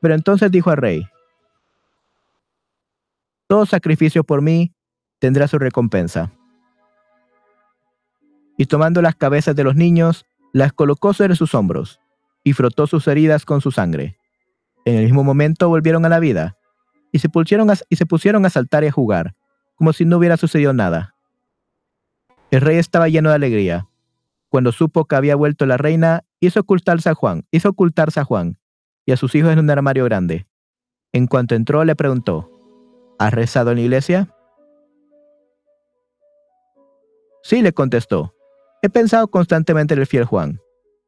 [0.00, 1.06] Pero entonces dijo al rey,
[3.46, 4.74] Todo sacrificio por mí
[5.18, 6.32] tendrá su recompensa.
[8.56, 12.00] Y tomando las cabezas de los niños, las colocó sobre sus hombros,
[12.44, 14.18] y frotó sus heridas con su sangre.
[14.84, 16.56] En el mismo momento volvieron a la vida,
[17.12, 19.34] y se, pusieron a, y se pusieron a saltar y a jugar,
[19.76, 21.14] como si no hubiera sucedido nada.
[22.50, 23.86] El rey estaba lleno de alegría.
[24.48, 28.58] Cuando supo que había vuelto la reina, hizo ocultarse a Juan, hizo a Juan
[29.06, 30.46] y a sus hijos en un armario grande.
[31.12, 32.50] En cuanto entró, le preguntó,
[33.18, 34.34] ¿Has rezado en la iglesia?
[37.44, 38.34] Sí, le contestó.
[38.82, 40.60] He pensado constantemente en el fiel Juan,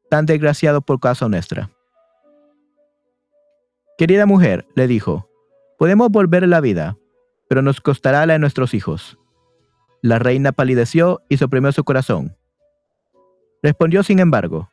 [0.09, 1.69] tan desgraciado por causa nuestra.
[3.97, 5.29] Querida mujer, le dijo,
[5.77, 6.97] podemos volver la vida,
[7.49, 9.17] pero nos costará la de nuestros hijos.
[10.01, 12.37] La reina palideció y suprimió su corazón.
[13.61, 14.69] Respondió, sin embargo,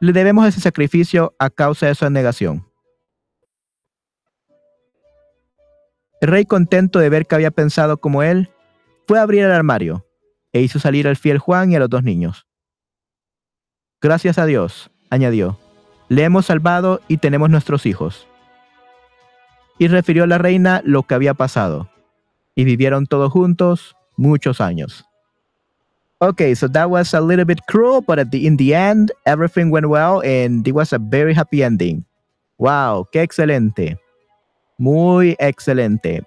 [0.00, 2.66] le debemos ese sacrificio a causa de su negación.
[6.20, 8.50] El rey, contento de ver que había pensado como él,
[9.06, 10.06] fue a abrir el armario
[10.52, 12.46] e hizo salir al fiel Juan y a los dos niños.
[14.00, 15.58] Gracias a Dios, añadió,
[16.08, 18.26] le hemos salvado y tenemos nuestros hijos.
[19.78, 21.90] Y refirió a la reina lo que había pasado
[22.54, 25.06] y vivieron todos juntos muchos años.
[26.22, 29.70] Okay, so that was a little bit cruel, but at the in the end, everything
[29.70, 32.04] went well and it was a very happy ending.
[32.58, 33.98] Wow, qué excelente.
[34.78, 36.22] Muy excelente.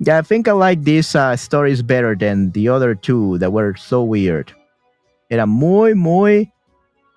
[0.00, 3.74] Yeah, I think I like these uh, stories better than the other two that were
[3.76, 4.52] so weird.
[5.30, 6.52] Eran muy, muy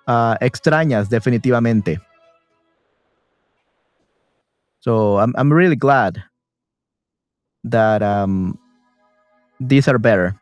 [0.08, 2.00] uh, extrañas, definitivamente.
[4.80, 6.24] So I'm I'm really glad
[7.64, 8.58] that um
[9.62, 10.36] these are better.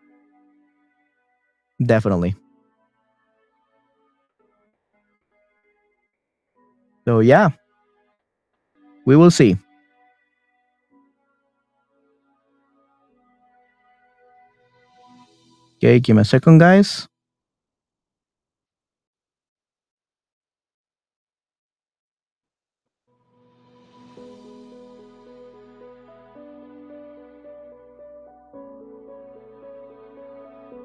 [1.83, 2.35] Definitely.
[7.05, 7.49] So yeah.
[9.05, 9.57] We will see.
[15.77, 17.07] Okay, give me a second, guys.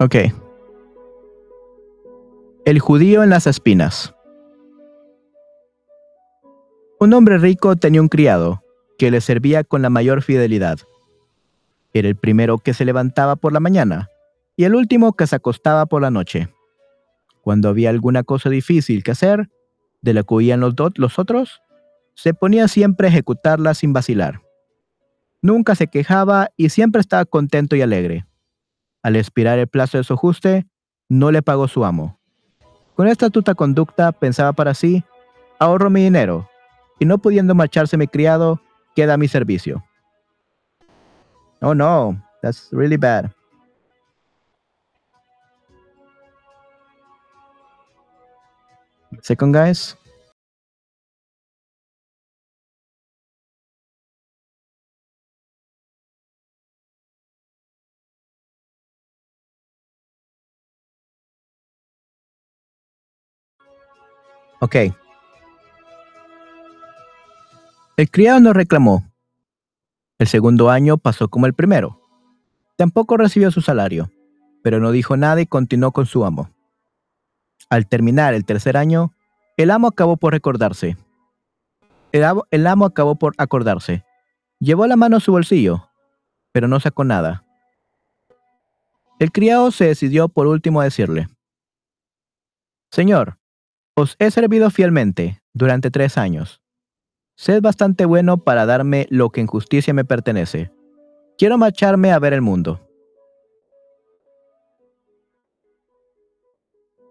[0.00, 0.16] Ok.
[2.64, 4.14] El judío en las espinas.
[6.98, 8.62] Un hombre rico tenía un criado
[8.98, 10.78] que le servía con la mayor fidelidad.
[11.92, 14.08] Era el primero que se levantaba por la mañana
[14.56, 16.48] y el último que se acostaba por la noche.
[17.42, 19.48] Cuando había alguna cosa difícil que hacer,
[20.02, 21.62] de la que huían los, los otros,
[22.14, 24.40] se ponía siempre a ejecutarla sin vacilar.
[25.40, 28.26] Nunca se quejaba y siempre estaba contento y alegre.
[29.04, 30.66] Al expirar el plazo de su ajuste,
[31.10, 32.18] no le pagó su amo.
[32.96, 35.04] Con esta tuta conducta pensaba para sí,
[35.58, 36.48] ahorro mi dinero,
[36.98, 38.62] y no pudiendo marcharse mi criado,
[38.96, 39.84] queda a mi servicio.
[41.60, 43.30] Oh no, that's really bad.
[49.20, 49.96] Second, guys.
[64.64, 64.76] Ok.
[67.98, 69.04] El criado no reclamó.
[70.18, 72.00] El segundo año pasó como el primero.
[72.76, 74.10] Tampoco recibió su salario,
[74.62, 76.48] pero no dijo nada y continuó con su amo.
[77.68, 79.12] Al terminar el tercer año,
[79.58, 80.96] el amo acabó por recordarse.
[82.10, 84.02] El el amo acabó por acordarse.
[84.60, 85.90] Llevó la mano a su bolsillo,
[86.52, 87.44] pero no sacó nada.
[89.18, 91.28] El criado se decidió por último a decirle,
[92.90, 93.36] Señor,
[93.96, 96.60] os he servido fielmente durante tres años.
[97.36, 100.72] Sed bastante bueno para darme lo que en justicia me pertenece.
[101.38, 102.80] Quiero marcharme a ver el mundo.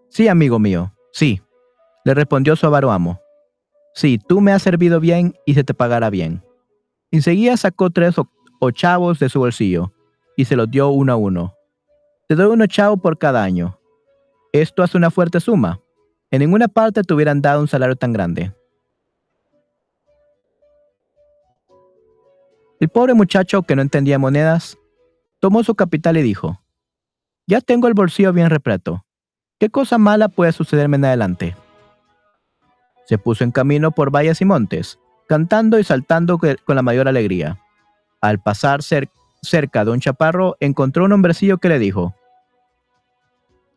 [0.08, 1.42] Sí, amigo mío, sí,
[2.04, 3.20] le respondió su avaro amo.
[3.94, 6.44] Sí, tú me has servido bien y se te pagará bien.
[7.10, 8.14] Enseguida sacó tres
[8.60, 9.92] ochavos de su bolsillo
[10.36, 11.54] y se los dio uno a uno.
[12.28, 13.78] Te doy un ochavo por cada año.
[14.52, 15.83] Esto hace una fuerte suma.
[16.34, 18.52] En ninguna parte te hubieran dado un salario tan grande.
[22.80, 24.76] El pobre muchacho, que no entendía monedas,
[25.38, 26.60] tomó su capital y dijo,
[27.46, 29.06] Ya tengo el bolsillo bien repleto.
[29.60, 31.56] ¿Qué cosa mala puede sucederme en adelante?
[33.04, 37.60] Se puso en camino por valles y montes, cantando y saltando con la mayor alegría.
[38.20, 42.12] Al pasar cerca de un chaparro, encontró un hombrecillo que le dijo,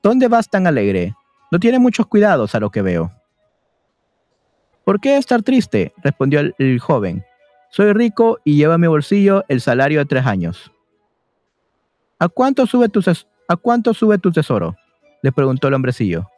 [0.02, 1.14] ¿Dónde vas tan alegre?
[1.52, 3.12] No tiene muchos cuidados a lo que veo.
[4.84, 5.94] ¿Por qué estar triste?
[6.04, 7.26] respondió el, joven.
[7.70, 10.72] Soy rico y llevo en mi bolsillo el salario de tres años.
[12.20, 13.02] ¿A cuánto sube tu,
[13.48, 14.76] a cuánto sube tu tesoro?
[15.22, 16.30] le preguntó el hombrecillo.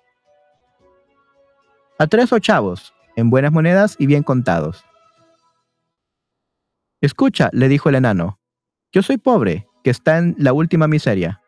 [1.97, 4.85] A tres ochavos, en buenas monedas y bien contados.
[7.01, 8.39] Escucha, le dijo el enano,
[8.91, 11.41] yo soy pobre, que está en la última miseria.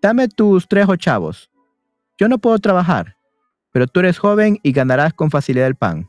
[0.00, 1.51] Dame tus tres ochavos,
[2.18, 3.16] yo no puedo trabajar,
[3.72, 6.08] pero tú eres joven y ganarás con facilidad el pan.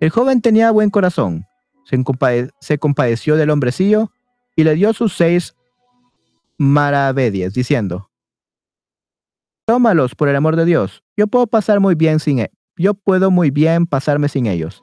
[0.00, 1.46] El joven tenía buen corazón,
[1.84, 4.10] se, compadeció del hombrecillo
[4.56, 5.54] y le dio sus seis
[6.56, 8.10] maravedíes, diciendo,
[9.66, 13.30] Tómalos por el amor de Dios, yo puedo pasar muy bien sin e, yo puedo
[13.30, 14.82] muy bien pasarme sin ellos.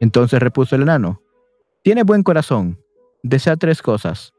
[0.00, 1.22] Entonces repuso el enano,
[1.82, 2.78] Tiene buen corazón,
[3.24, 4.32] Desea tres cosas,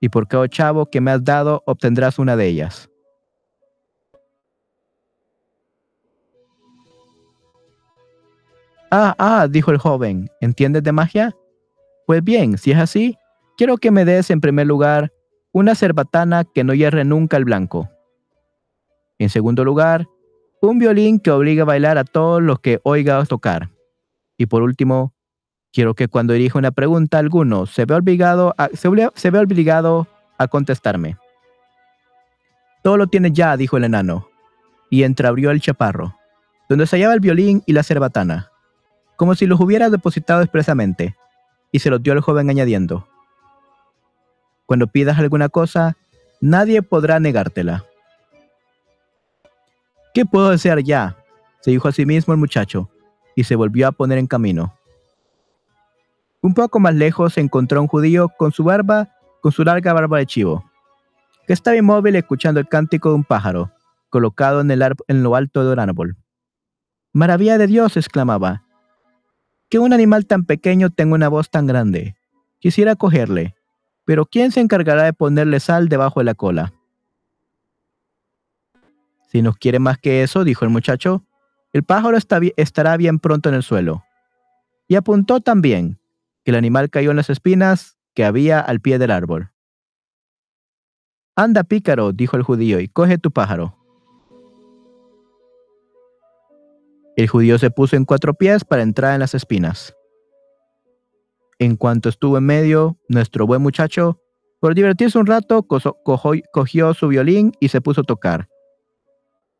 [0.00, 2.88] y por cada chavo que me has dado obtendrás una de ellas.
[8.90, 11.36] Ah, ah, dijo el joven, ¿entiendes de magia?
[12.06, 13.16] Pues bien, si es así,
[13.56, 15.12] quiero que me des en primer lugar
[15.52, 17.90] una cerbatana que no hierre nunca el blanco.
[19.18, 20.06] En segundo lugar,
[20.62, 23.70] un violín que obligue a bailar a todos los que oiga tocar.
[24.36, 25.12] Y por último,
[25.72, 28.88] Quiero que cuando dirija una pregunta a alguno se vea obligado a, se,
[29.30, 30.06] ve obligado
[30.38, 31.16] a contestarme.
[32.82, 34.28] Todo lo tiene ya, dijo el enano,
[34.88, 36.16] y entreabrió el chaparro,
[36.68, 38.50] donde se hallaba el violín y la cerbatana,
[39.16, 41.16] como si los hubiera depositado expresamente,
[41.70, 43.06] y se los dio al joven añadiendo,
[44.64, 45.96] Cuando pidas alguna cosa,
[46.40, 47.84] nadie podrá negártela.
[50.14, 51.16] ¿Qué puedo desear ya?
[51.60, 52.88] se dijo a sí mismo el muchacho,
[53.34, 54.77] y se volvió a poner en camino.
[56.40, 59.08] Un poco más lejos se encontró un judío con su barba,
[59.40, 60.70] con su larga barba de chivo,
[61.46, 63.72] que estaba inmóvil escuchando el cántico de un pájaro,
[64.08, 66.16] colocado en, el en lo alto de un árbol.
[67.12, 68.64] Maravilla de Dios, exclamaba.
[69.68, 72.16] Que un animal tan pequeño tenga una voz tan grande.
[72.60, 73.54] Quisiera cogerle,
[74.04, 76.72] pero ¿quién se encargará de ponerle sal debajo de la cola?
[79.28, 81.24] Si nos quiere más que eso, dijo el muchacho,
[81.72, 82.16] el pájaro
[82.56, 84.04] estará bien pronto en el suelo.
[84.86, 85.98] Y apuntó también
[86.50, 89.52] el animal cayó en las espinas que había al pie del árbol.
[91.36, 93.76] Anda, pícaro, dijo el judío, y coge tu pájaro.
[97.16, 99.94] El judío se puso en cuatro pies para entrar en las espinas.
[101.58, 104.20] En cuanto estuvo en medio, nuestro buen muchacho,
[104.60, 108.48] por divertirse un rato, cogió su violín y se puso a tocar.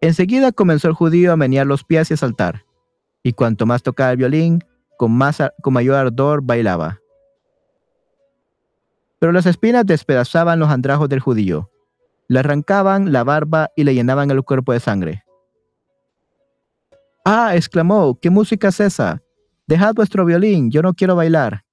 [0.01, 2.65] Enseguida comenzó el judío a menear los pies y a saltar,
[3.23, 4.65] y cuanto más tocaba el violín,
[4.99, 7.01] con, más, con mayor ardor bailaba.
[9.19, 11.71] Pero las espinas despedazaban los andrajos del judío,
[12.27, 15.25] le arrancaban la barba y le llenaban el cuerpo de sangre.
[17.25, 17.55] ¡Ah!
[17.55, 19.23] exclamó, ¿qué música es esa?
[19.67, 21.65] Dejad vuestro violín, yo no quiero bailar.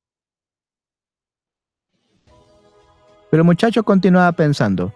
[3.31, 4.93] Pero el muchacho continuaba pensando,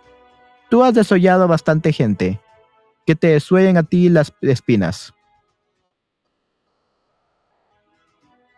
[0.70, 2.40] tú has desollado bastante gente,
[3.06, 5.14] que te desuellen a ti las espinas.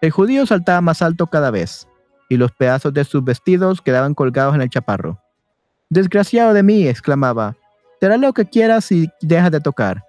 [0.02, 1.88] El judío saltaba más alto cada vez,
[2.30, 5.22] y los pedazos de sus vestidos quedaban colgados en el chaparro.
[5.89, 7.56] Desgraciado de mí, exclamaba,
[7.99, 10.04] te lo que quieras si dejas de tocar.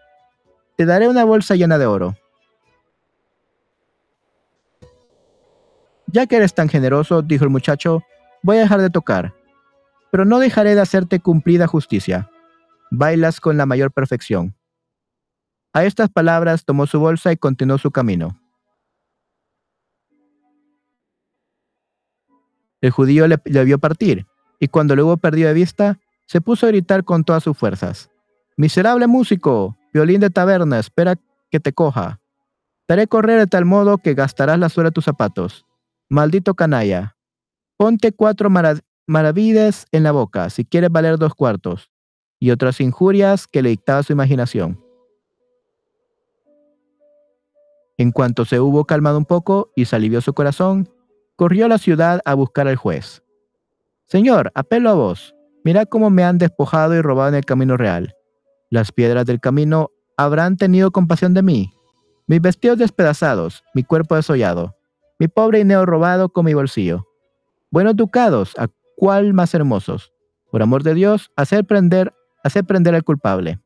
[0.77, 2.17] Te daré una bolsa llena de oro.
[6.07, 8.03] Ya que eres tan generoso, dijo el muchacho,
[8.43, 9.35] voy a dejar de tocar
[10.13, 12.31] pero no dejaré de hacerte cumplida justicia.
[12.91, 14.55] Bailas con la mayor perfección.
[15.73, 18.39] A estas palabras tomó su bolsa y continuó su camino.
[22.83, 24.27] El judío le, vio partir,
[24.59, 28.11] y cuando lo hubo perdido de vista, se puso a gritar con todas sus fuerzas.
[28.57, 31.17] Miserable músico, violín de taberna, espera
[31.51, 32.21] que te coja.
[32.87, 35.65] Te haré correr de tal modo que gastarás la suela de tus zapatos.
[36.11, 37.17] Maldito canalla.
[37.77, 38.51] Ponte cuatro
[39.07, 41.91] maravillas en la boca, si quieres valer dos cuartos,
[42.41, 44.85] y otras injurias que le dictaba su imaginación.
[47.97, 50.89] En cuanto se hubo calmado un poco y se alivió su corazón,
[51.37, 53.23] corrió a la ciudad a buscar al juez.
[54.07, 55.35] Señor, apelo a vos.
[55.65, 58.15] Mira cómo me han despojado y robado en el camino real.
[58.71, 61.73] Las piedras del camino habrán tenido compasión de mí.
[62.27, 64.77] Mis vestidos despedazados, mi cuerpo desollado,
[65.19, 67.07] mi pobre Ineo robado con mi bolsillo.
[67.71, 70.13] Buenos ducados, a cuál más hermosos.
[70.51, 72.13] Por amor de Dios, hacer prender,
[72.45, 73.61] hacer prender al culpable.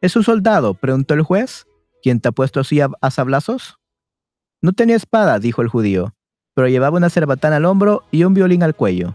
[0.00, 0.74] ¿Es un soldado?
[0.74, 1.66] preguntó el juez.
[2.02, 3.78] ¿Quién te ha puesto así a, a sablazos?
[4.64, 6.14] No tenía espada, dijo el judío,
[6.54, 9.14] pero llevaba una cerbatana al hombro y un violín al cuello.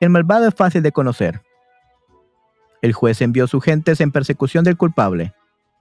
[0.00, 1.40] El malvado es fácil de conocer.
[2.82, 5.34] El juez envió sus gentes en persecución del culpable.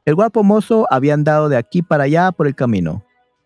[0.05, 3.03] El guapo mozo había andado de aquí para allá por el camino.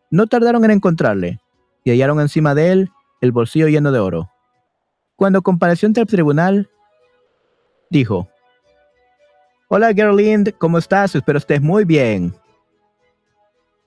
[0.09, 1.39] No tardaron en encontrarle,
[1.85, 2.91] y hallaron encima de él
[3.21, 4.29] el bolsillo lleno de oro.
[5.15, 6.69] Cuando compareció ante el tribunal,
[7.89, 8.27] dijo,
[9.69, 11.15] Hola Gerlind, ¿cómo estás?
[11.15, 12.35] Espero estés muy bien.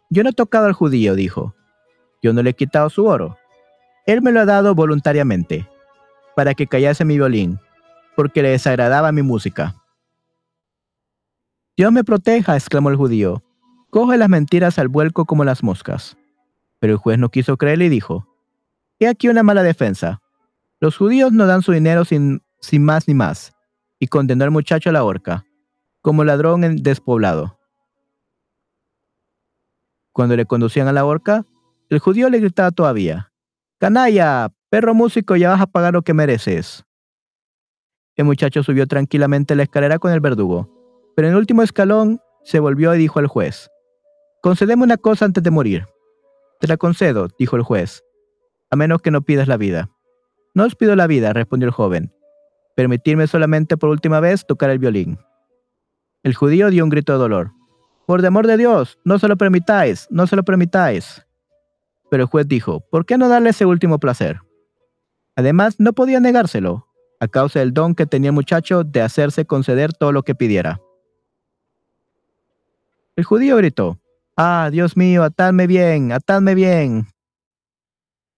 [0.09, 1.55] Yo no he tocado al judío, dijo.
[2.25, 3.37] Yo no le he quitado su oro.
[4.07, 5.69] Él me lo ha dado voluntariamente,
[6.35, 7.61] para que callase mi violín,
[8.17, 9.75] porque le desagradaba mi música.
[11.77, 13.43] Dios me proteja, exclamó el judío.
[13.91, 16.17] Coge las mentiras al vuelco como las moscas.
[16.79, 18.27] Pero el juez no quiso creerle y dijo,
[18.99, 20.23] He aquí una mala defensa.
[20.81, 23.55] Los judíos no dan su dinero sin, sin más ni más,
[23.99, 25.45] y condenó al muchacho a la horca,
[26.01, 27.59] como ladrón en despoblado.
[30.13, 31.45] Cuando le conducían a la horca,
[31.91, 33.33] el judío le gritaba todavía,
[33.79, 36.85] Canalla, perro músico, ya vas a pagar lo que mereces.
[38.17, 40.71] El muchacho subió tranquilamente la escalera con el verdugo,
[41.17, 43.71] pero en el último escalón se volvió y dijo al juez,
[44.43, 45.87] Concedeme una cosa antes de morir.
[46.61, 48.05] Te la concedo, dijo el juez,
[48.71, 49.91] a menos que no pidas la vida.
[50.55, 52.13] No os pido la vida, respondió el joven.
[52.77, 55.19] Permitirme solamente por última vez tocar el violín.
[56.23, 57.53] El judío dio un grito de dolor.
[58.07, 61.27] Por de amor de Dios, no se lo permitáis, no se lo permitáis.
[62.15, 64.39] Pero el juez dijo, ¿por qué no darle ese último placer?
[65.35, 66.87] Además, no podía negárselo,
[67.19, 70.81] a causa del don que tenía el muchacho de hacerse conceder todo lo que pidiera.
[73.17, 73.99] El judío gritó,
[74.37, 77.09] Ah, Dios mío, atadme bien, atadme bien.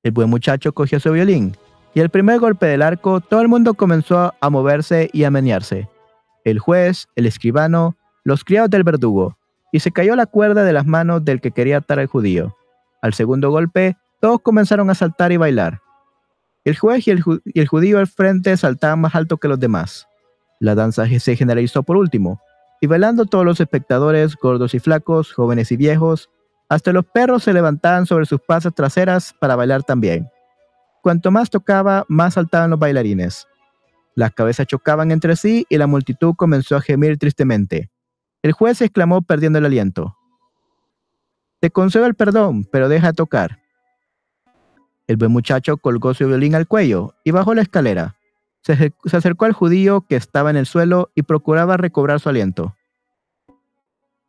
[0.02, 1.54] El buen muchacho cogió su violín,
[1.92, 5.86] y el primer golpe del arco todo el mundo comenzó a moverse y a menearse.
[6.44, 9.36] el juez, el escribano, los criados del verdugo,
[9.70, 12.56] y se cayó la cuerda de las manos del que quería atar al judío.
[13.02, 15.80] Al segundo golpe, todos comenzaron a saltar y bailar.
[16.64, 20.08] El juez y el, judío al frente saltaban más alto que los demás.
[20.58, 22.40] La danza se generalizó por último,
[22.80, 26.28] y bailando todos los espectadores, gordos y flacos, jóvenes y viejos,
[26.68, 30.28] hasta los perros se levantaban sobre sus pasas traseras para bailar también.
[31.02, 33.46] Cuanto más tocaba, más saltaban los bailarines.
[34.16, 37.90] Las cabezas chocaban entre sí y la multitud comenzó a gemir tristemente.
[38.42, 40.16] El juez exclamó perdiendo el aliento.
[41.60, 43.60] Te concedo el perdón, pero deja de tocar.
[45.06, 48.16] El buen muchacho colgó su violín al cuello y bajó la escalera.
[48.62, 52.74] Se, acercó al judío que estaba en el suelo y procuraba recobrar su aliento.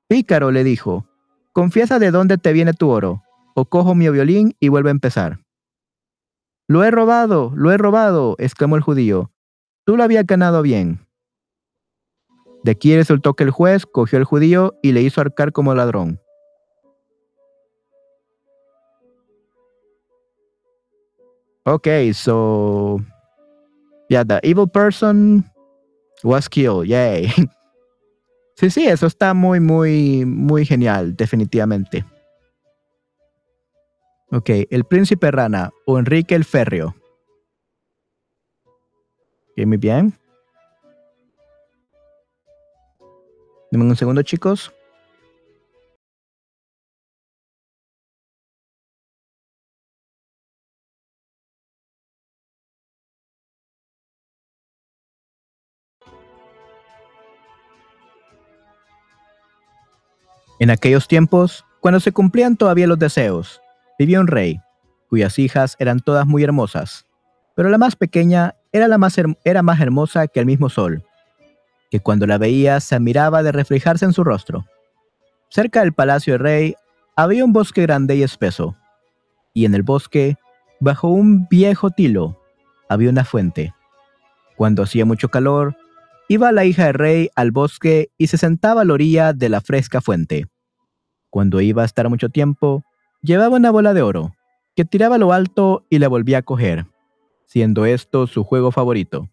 [0.07, 1.07] Pícaro, le dijo,
[1.51, 3.23] confiesa de dónde te viene tu oro,
[3.55, 5.39] o cojo mi violín y vuelve a empezar.
[6.67, 9.31] Lo he robado, lo he robado, exclamó el judío.
[9.85, 10.99] Tú lo habías ganado bien.
[12.63, 16.19] De aquí resultó que el juez cogió al judío y le hizo arcar como ladrón.
[21.67, 23.01] Okay, so
[24.09, 25.43] yeah, the evil person
[26.23, 26.87] was killed.
[26.87, 27.27] Yay.
[28.59, 32.03] Sí, sí, eso está muy, muy, muy genial, definitivamente.
[34.31, 36.95] Ok, el príncipe rana o Enrique el Férreo.
[39.55, 40.11] muy bien.
[43.69, 44.73] Dime un segundo, chicos.
[60.59, 63.61] En aquellos tiempos, cuando se cumplían todavía los deseos,
[63.99, 64.59] vivía un rey,
[65.07, 67.05] cuyas hijas eran todas muy hermosas,
[67.55, 71.03] pero la más pequeña era, la más, era más hermosa que el mismo sol,
[71.91, 74.65] que cuando la veía se admiraba de reflejarse en su rostro.
[75.49, 76.75] Cerca del palacio del rey
[77.15, 78.75] había un bosque grande y espeso,
[79.53, 80.37] y en el bosque,
[80.79, 82.41] bajo un viejo tilo,
[82.89, 83.73] había una fuente.
[84.55, 85.75] Cuando hacía mucho calor,
[86.29, 89.61] Iba la hija del rey al bosque y se sentaba a la orilla de la
[89.61, 90.47] fresca fuente.
[91.29, 92.83] Cuando iba a estar mucho tiempo,
[93.21, 94.33] llevaba una bola de oro,
[94.75, 96.85] que tiraba a lo alto y la volvía a coger,
[97.45, 99.29] siendo esto su juego favorito.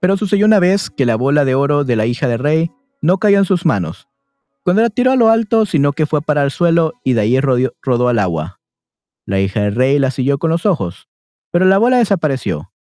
[0.00, 2.70] Pero sucedió una vez que la bola de oro de la hija del rey
[3.02, 4.08] no cayó en sus manos,
[4.62, 7.38] cuando la tiró a lo alto, sino que fue para el suelo y de ahí
[7.38, 8.60] rodó al agua.
[9.26, 11.08] La hija del rey la siguió con los ojos,
[11.50, 12.72] pero la bola desapareció,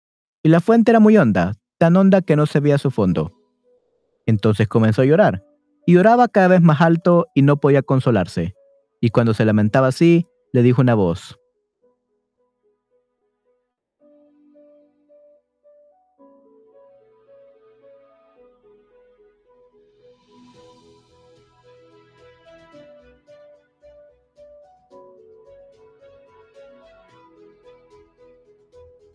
[0.44, 3.33] y la fuente era muy honda, tan honda que no se veía su fondo.
[4.26, 5.45] Entonces comenzó a llorar,
[5.87, 8.55] y lloraba cada vez más alto y no podía consolarse.
[9.01, 11.39] Y cuando se lamentaba así, le dijo una voz.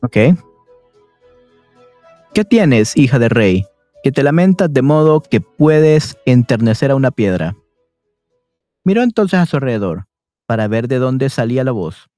[0.01, 0.52] Ok.
[2.33, 3.67] ¿Qué tienes, hija de rey,
[4.01, 7.55] que te lamentas de modo que puedes enternecer a una piedra?
[8.83, 10.05] Miró entonces a su alrededor,
[10.47, 12.09] para ver de dónde salía la voz,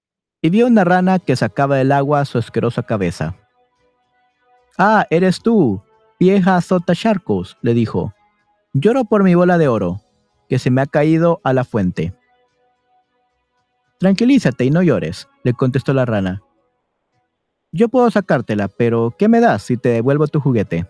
[0.41, 3.35] y vio una rana que sacaba del agua su asquerosa cabeza.
[4.77, 5.83] Ah, eres tú,
[6.17, 8.13] vieja azota charcos, le dijo.
[8.71, 9.99] Lloro por mi bola de oro,
[10.47, 12.13] que se me ha caído a la fuente.
[13.99, 16.44] Tranquilízate y no llores, le contestó la rana.
[17.77, 20.87] Yo puedo sacártela, pero ¿qué me das si te devuelvo tu juguete?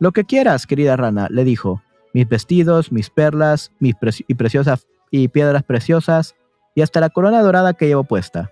[0.00, 1.80] Lo que quieras, querida rana, le dijo.
[2.12, 3.94] Mis vestidos, mis perlas, mis
[4.26, 6.34] y preciosas y piedras preciosas,
[6.74, 8.50] y hasta la corona dorada que llevo puesta.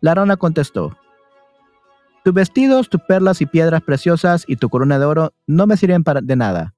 [0.00, 0.96] La rana contestó.
[2.22, 6.04] Tus vestidos, tus perlas y piedras preciosas y tu corona de oro no me sirven
[6.04, 6.72] para de nada.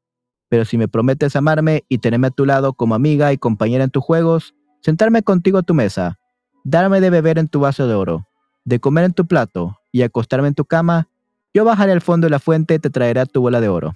[0.49, 3.91] Pero si me prometes amarme y tenerme a tu lado como amiga y compañera en
[3.91, 6.19] tus juegos, sentarme contigo a tu mesa,
[6.65, 8.27] darme de beber en tu vaso de oro,
[8.71, 11.09] de comer en tu plato y acostarme en tu cama,
[11.53, 13.95] yo bajaré al fondo de la fuente y te traeré tu bola de oro.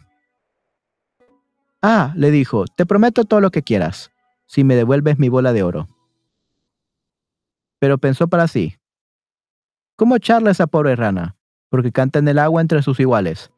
[1.81, 4.11] Ah, le dijo, te prometo todo lo que quieras,
[4.47, 5.89] si me devuelves mi bola de oro.
[7.79, 8.77] Pero pensó para sí,
[9.95, 11.37] ¿cómo echarle a esa pobre rana?
[11.69, 13.53] Porque canta en el agua entre sus iguales.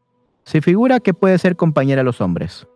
[0.45, 2.69] Se figura que puede ser compañera de los hombres.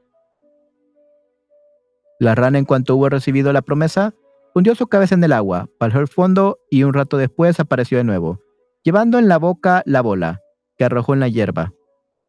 [2.19, 4.15] La rana, en cuanto hubo recibido la promesa,
[4.55, 8.05] Hundió su cabeza en el agua, bajó el fondo y un rato después apareció de
[8.05, 8.41] nuevo,
[8.83, 10.41] llevando en la boca la bola,
[10.77, 11.73] que arrojó en la hierba.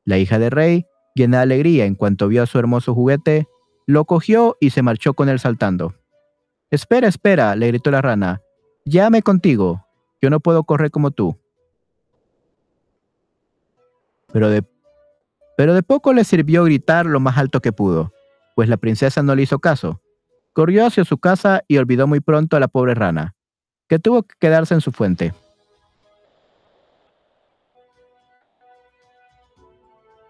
[0.05, 3.47] La hija de rey, llena de alegría en cuanto vio a su hermoso juguete,
[3.87, 5.95] lo cogió y se marchó con él saltando.
[6.69, 8.41] Espera, espera, le gritó la rana.
[8.85, 9.85] Llame contigo.
[10.21, 11.37] Yo no puedo correr como tú.
[14.31, 14.63] Pero de,
[15.57, 18.13] Pero de poco le sirvió gritar lo más alto que pudo,
[18.55, 20.01] pues la princesa no le hizo caso.
[20.53, 23.35] Corrió hacia su casa y olvidó muy pronto a la pobre rana,
[23.87, 25.33] que tuvo que quedarse en su fuente.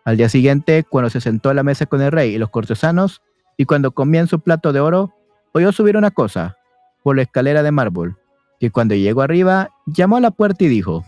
[0.03, 3.21] Al día siguiente, cuando se sentó a la mesa con el rey y los cortesanos,
[3.57, 5.13] y cuando comía en su plato de oro,
[5.53, 6.57] oyó subir una cosa,
[7.03, 8.17] por la escalera de mármol,
[8.59, 11.05] que cuando llegó arriba, llamó a la puerta y dijo,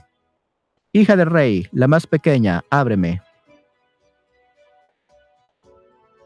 [0.91, 3.22] Hija del rey, la más pequeña, ábreme.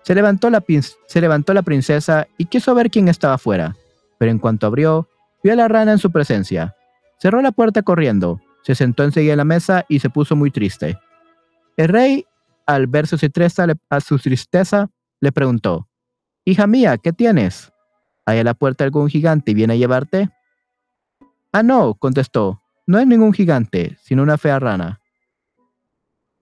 [0.07, 0.63] Se levantó, la,
[1.05, 3.75] se levantó la princesa y quiso ver quién estaba afuera,
[4.17, 5.09] pero en cuanto abrió,
[5.43, 6.77] vio a la rana en su presencia.
[7.19, 10.97] Cerró la puerta corriendo, se sentó enseguida en la mesa y se puso muy triste.
[11.75, 12.25] El rey,
[12.65, 14.89] al ver su tristeza, a su tristeza,
[15.19, 15.89] le preguntó,
[16.45, 17.73] Hija mía, ¿qué tienes?
[18.25, 20.29] ¿Hay a la puerta algún gigante y viene a llevarte?
[21.51, 25.01] Ah, no, contestó, no es ningún gigante, sino una fea rana.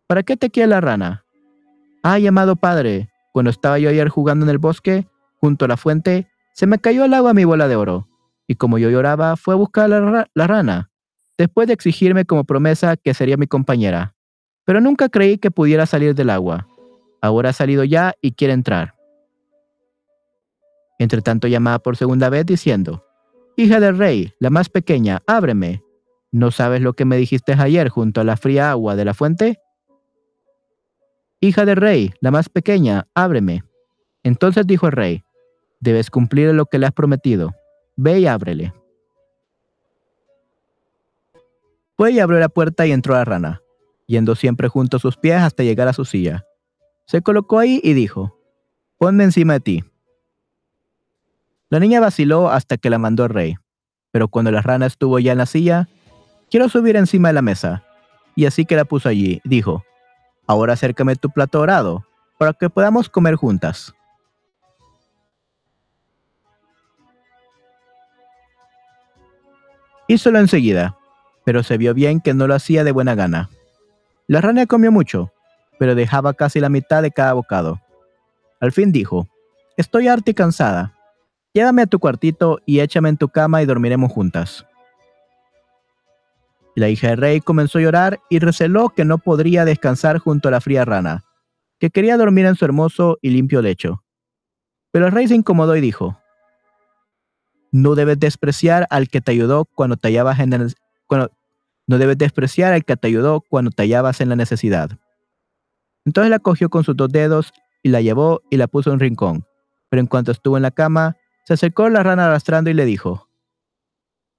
[0.05, 1.25] ¿Para qué te quiere la rana?
[2.03, 5.09] Ay, amado padre, cuando estaba yo ayer jugando en el bosque,
[5.41, 8.07] junto a la fuente, se me cayó al agua mi bola de oro,
[8.47, 10.89] y como yo lloraba, fue a buscar a la, rana,
[11.37, 14.15] después de exigirme como promesa que sería mi compañera.
[14.63, 16.69] Pero nunca creí que pudiera salir del agua.
[17.21, 18.95] Ahora ha salido ya y quiere entrar.
[20.97, 23.03] Entre tanto llamaba por segunda vez diciendo,
[23.57, 25.83] Hija del rey, la más pequeña, ábreme.
[26.31, 29.59] ¿No sabes lo que me dijiste ayer junto a la fría agua de la fuente?
[31.39, 33.63] Hija del rey, la más pequeña, ábreme.
[34.23, 35.23] Entonces dijo el rey,
[35.79, 37.53] debes cumplir lo que le has prometido.
[37.95, 38.73] Ve y ábrele.
[41.97, 43.61] Fue y abrió la puerta y entró la rana,
[44.05, 46.45] yendo siempre junto a sus pies hasta llegar a su silla.
[47.05, 48.37] Se colocó ahí y dijo,
[48.97, 49.83] ponme encima de ti.
[51.69, 53.55] La niña vaciló hasta que la mandó el rey,
[54.11, 55.87] pero cuando la rana estuvo ya en la silla,
[56.49, 57.83] quiero subir encima de la mesa,
[58.35, 59.83] y así que la puso allí, dijo,
[60.47, 62.05] Ahora acércame tu plato dorado,
[62.37, 63.93] para que podamos comer juntas.
[70.07, 70.97] Hízolo enseguida,
[71.45, 73.49] pero se vio bien que no lo hacía de buena gana.
[74.27, 75.31] La rana comió mucho,
[75.79, 77.81] pero dejaba casi la mitad de cada bocado.
[78.59, 79.27] Al fin dijo,
[79.77, 80.93] Estoy harta y cansada.
[81.53, 84.65] Llévame a tu cuartito y échame en tu cama y dormiremos juntas.
[86.75, 90.51] La hija del rey comenzó a llorar y receló que no podría descansar junto a
[90.51, 91.23] la fría rana,
[91.79, 94.03] que quería dormir en su hermoso y limpio lecho.
[94.91, 96.19] Pero el rey se incomodó y dijo,
[97.71, 100.67] No debes despreciar al que te ayudó cuando te hallabas en la,
[101.87, 104.91] no debes despreciar al que te ayudó cuando en la necesidad.
[106.03, 107.53] Entonces la cogió con sus dos dedos
[107.83, 109.45] y la llevó y la puso en un rincón.
[109.89, 111.15] Pero en cuanto estuvo en la cama,
[111.45, 113.27] se acercó la rana arrastrando y le dijo,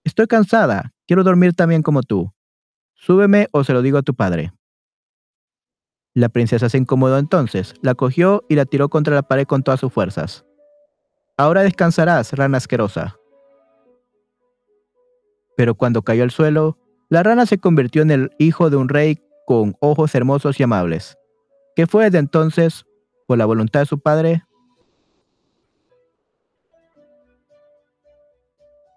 [0.05, 2.33] Estoy cansada, quiero dormir también como tú.
[2.95, 4.53] Súbeme o se lo digo a tu padre.
[6.15, 9.81] La princesa se incomodó entonces, la cogió y la tiró contra la pared con todas
[9.81, 10.47] sus fuerzas.
[11.37, 13.17] Ahora descansarás, rana asquerosa.
[15.57, 16.79] Pero cuando cayó al suelo,
[17.11, 21.19] la rana se convirtió en el hijo de un rey con ojos hermosos y amables,
[21.77, 22.87] que fue desde entonces,
[23.27, 24.43] por la voluntad de su padre,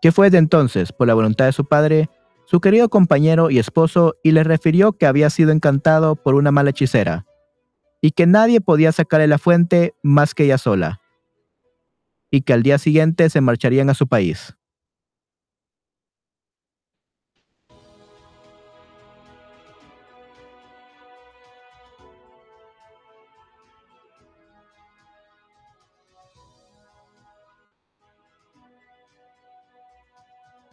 [0.01, 2.09] que fue de entonces, por la voluntad de su padre,
[2.45, 6.71] su querido compañero y esposo, y le refirió que había sido encantado por una mala
[6.71, 7.25] hechicera,
[8.01, 11.01] y que nadie podía sacarle la fuente más que ella sola,
[12.31, 14.55] y que al día siguiente se marcharían a su país.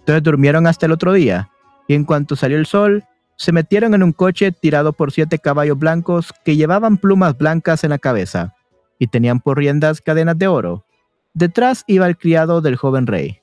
[0.07, 1.51] Entonces durmieron hasta el otro día,
[1.89, 3.03] y en cuanto salió el sol,
[3.35, 7.91] se metieron en un coche tirado por siete caballos blancos que llevaban plumas blancas en
[7.91, 8.55] la cabeza,
[9.01, 10.87] y tenían por riendas cadenas de oro.
[11.35, 13.41] Detrás iba el criado del joven rey,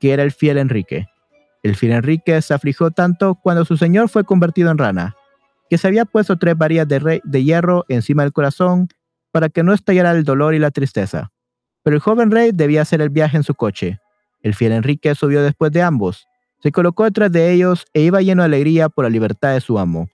[0.00, 1.06] que era el fiel Enrique.
[1.62, 5.14] El fiel Enrique se afligió tanto cuando su señor fue convertido en rana,
[5.68, 8.88] que se había puesto tres varillas de, de hierro encima del corazón
[9.30, 11.30] para que no estallara el dolor y la tristeza.
[11.84, 14.00] Pero el joven rey debía hacer el viaje en su coche,
[14.42, 16.26] el fiel Enrique subió después de ambos,
[16.60, 19.78] se colocó detrás de ellos e iba lleno de alegría por la libertad de su
[19.78, 20.08] amo.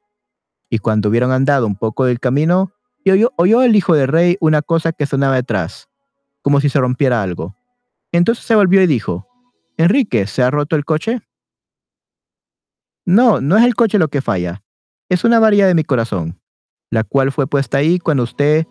[0.70, 2.72] Y cuando hubieron andado un poco del camino,
[3.36, 5.88] oyó, el hijo del rey una cosa que sonaba detrás,
[6.42, 7.56] como si se rompiera algo.
[8.12, 9.28] Entonces se volvió y dijo,
[9.76, 11.20] Enrique, ¿se ha roto el coche?
[13.04, 14.62] No, no es el coche lo que falla,
[15.08, 16.40] es una varilla de mi corazón,
[16.90, 18.66] la cual fue puesta ahí cuando usted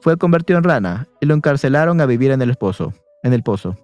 [0.00, 2.92] fue convertido en rana y lo encarcelaron a vivir en el esposo,
[3.22, 3.76] en el pozo.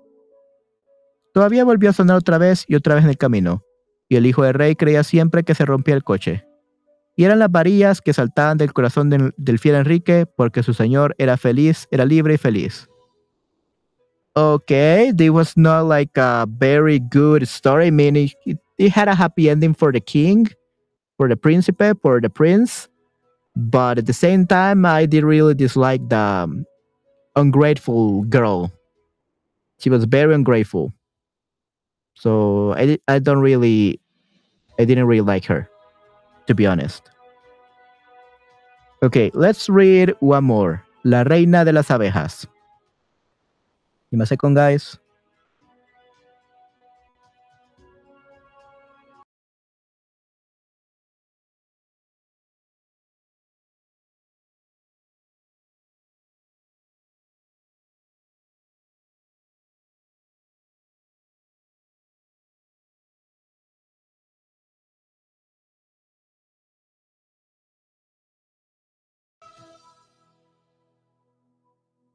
[1.35, 3.63] Todavía volvió a sonar otra vez y otra vez en el camino,
[4.09, 6.47] y el hijo del rey creía siempre que se rompía el coche.
[7.17, 11.37] y eran las varillas que saltaban del corazón del, fiel Enrique porque su señor era
[11.37, 12.89] feliz, era libre y feliz.
[14.37, 17.87] Okay, this was not like a very good story.
[17.87, 18.33] I mean, it,
[18.79, 20.49] it had a happy ending for the king,
[21.17, 22.89] for the príncipe, for the prince.
[23.55, 26.67] But at the same time, I did really dislike the um,
[27.37, 28.73] ungrateful girl.
[29.79, 30.93] She was very ungrateful.
[32.15, 34.01] So I, I don't really,
[34.79, 35.69] I didn't really like her,
[36.47, 37.03] to be honest.
[39.03, 40.83] Okay, let's read one more.
[41.05, 42.47] La reina de las abejas.
[44.11, 44.99] Me a second, guys.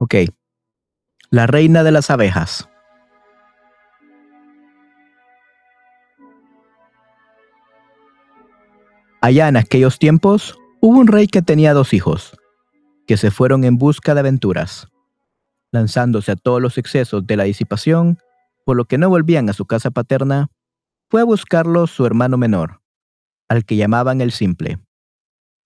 [0.01, 0.15] Ok.
[1.29, 2.69] La reina de las abejas.
[9.21, 12.37] Allá en aquellos tiempos hubo un rey que tenía dos hijos,
[13.07, 14.87] que se fueron en busca de aventuras,
[15.73, 18.19] lanzándose a todos los excesos de la disipación,
[18.65, 20.47] por lo que no volvían a su casa paterna,
[21.09, 22.81] fue a buscarlos su hermano menor,
[23.49, 24.79] al que llamaban el simple.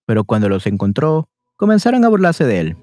[0.07, 2.77] Pero cuando los encontró, comenzaron a burlarse de él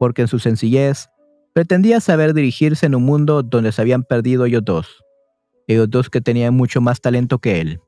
[0.00, 1.10] porque en su sencillez
[1.52, 5.04] pretendía saber dirigirse en un mundo donde se habían perdido ellos dos,
[5.66, 7.80] ellos dos que tenían mucho más talento que él.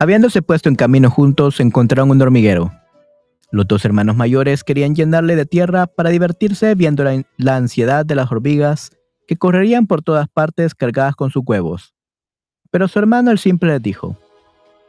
[0.00, 2.72] Habiéndose puesto en camino juntos, encontraron un hormiguero,
[3.50, 8.30] los dos hermanos mayores querían llenarle de tierra para divertirse viendo la, ansiedad de las
[8.30, 8.90] hormigas
[9.26, 11.94] que correrían por todas partes cargadas con sus huevos.
[12.70, 14.18] Pero su hermano el simple les dijo,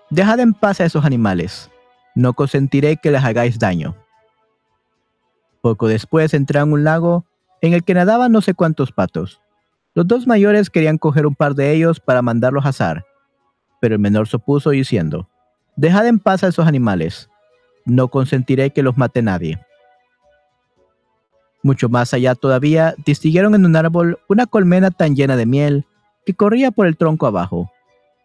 [0.09, 1.69] Dejad en paz a esos animales,
[2.15, 3.95] no consentiré que les hagáis daño.
[5.61, 7.25] Poco después entraron en un lago
[7.61, 9.41] en el que nadaban no sé cuántos patos.
[9.93, 13.05] Los dos mayores querían coger un par de ellos para mandarlos a azar,
[13.79, 15.29] pero el menor se opuso diciendo,
[15.75, 17.29] Dejad en paz a esos animales,
[17.85, 19.59] no consentiré que los mate nadie.
[21.61, 25.85] Mucho más allá todavía, distinguieron en un árbol una colmena tan llena de miel
[26.25, 27.71] que corría por el tronco abajo.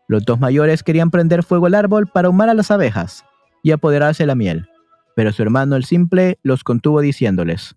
[0.06, 3.24] Los dos mayores querían prender fuego al árbol para ahumar a las abejas
[3.62, 4.68] y apoderarse de la miel,
[5.16, 7.74] pero su hermano el simple los contuvo diciéndoles,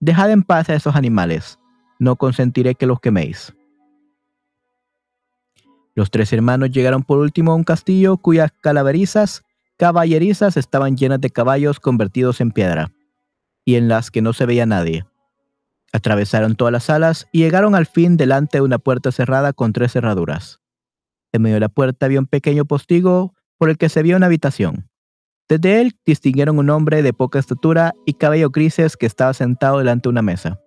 [0.00, 1.58] Dejad en paz a esos animales,
[1.98, 3.54] no consentiré que los queméis.
[5.94, 9.43] Los tres hermanos llegaron por último a un castillo cuyas calaverizas
[9.76, 12.92] caballerizas estaban llenas de caballos convertidos en piedra,
[13.64, 15.06] y en las que no se veía nadie.
[15.92, 19.92] Atravesaron todas las salas y llegaron al fin delante de una puerta cerrada con tres
[19.92, 20.60] cerraduras.
[21.32, 24.26] En medio de la puerta había un pequeño postigo por el que se veía una
[24.26, 24.88] habitación.
[25.48, 30.08] Desde él distinguieron un hombre de poca estatura y cabello grises que estaba sentado delante
[30.08, 30.58] de una mesa.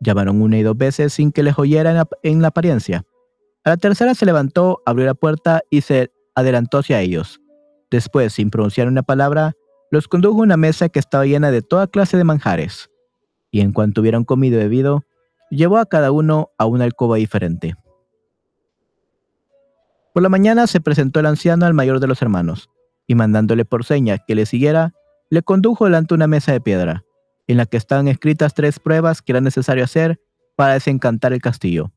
[0.00, 3.04] Llamaron una y dos veces sin que les oyera en la apariencia.
[3.64, 7.41] A la tercera se levantó, abrió la puerta y se adelantó hacia ellos.
[7.92, 9.52] Después, sin pronunciar una palabra,
[9.90, 12.90] los condujo a una mesa que estaba llena de toda clase de manjares,
[13.50, 15.04] y en cuanto hubieron comido y bebido,
[15.50, 17.74] llevó a cada uno a una alcoba diferente.
[20.14, 22.70] Por la mañana se presentó el anciano al mayor de los hermanos,
[23.06, 24.94] y mandándole por seña que le siguiera,
[25.28, 27.04] le condujo delante de una mesa de piedra,
[27.46, 30.18] en la que estaban escritas tres pruebas que era necesario hacer
[30.56, 31.92] para desencantar el castillo.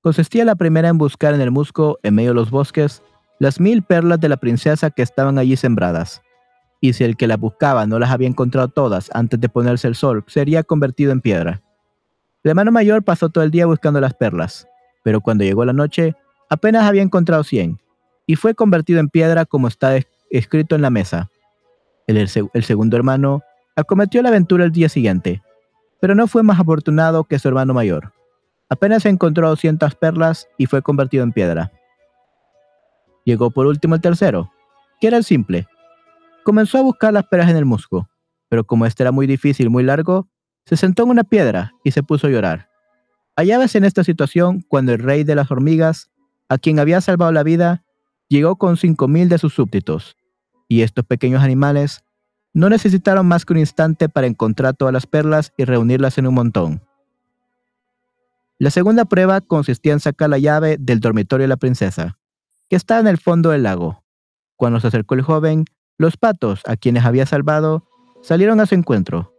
[0.00, 3.00] Consistía la primera en buscar en el musgo, en medio de los bosques,
[3.38, 6.22] las mil perlas de la princesa que estaban allí sembradas.
[6.80, 9.94] Y si el que las buscaba no las había encontrado todas antes de ponerse el
[9.94, 11.62] sol, sería convertido en piedra.
[12.42, 14.68] El hermano mayor pasó todo el día buscando las perlas,
[15.02, 16.14] pero cuando llegó la noche,
[16.50, 17.78] apenas había encontrado cien,
[18.26, 19.98] y fue convertido en piedra como está
[20.30, 21.30] escrito en la mesa.
[22.06, 23.42] El, segundo hermano
[23.76, 25.42] acometió la aventura el día siguiente,
[26.00, 28.12] pero no fue más afortunado que su hermano mayor.
[28.68, 31.72] Apenas encontró 200 perlas y fue convertido en piedra.
[33.24, 34.52] Llegó por último el tercero,
[35.00, 35.66] que era el simple.
[36.44, 38.08] Comenzó a buscar las peras en el musgo,
[38.50, 40.28] pero como este era muy difícil, muy largo,
[40.66, 42.68] se sentó en una piedra y se puso a llorar.
[43.34, 46.10] Hallábase en esta situación cuando el rey de las hormigas,
[46.48, 47.82] a quien había salvado la vida,
[48.28, 50.16] llegó con cinco mil de sus súbditos,
[50.68, 52.04] y estos pequeños animales
[52.52, 56.34] no necesitaron más que un instante para encontrar todas las perlas y reunirlas en un
[56.34, 56.82] montón.
[58.58, 62.18] La segunda prueba consistía en sacar la llave del dormitorio de la princesa
[62.74, 64.02] que estaba en el fondo del lago.
[64.56, 65.64] Cuando se acercó el joven,
[65.96, 67.86] los patos, a quienes había salvado,
[68.20, 69.32] salieron a su encuentro.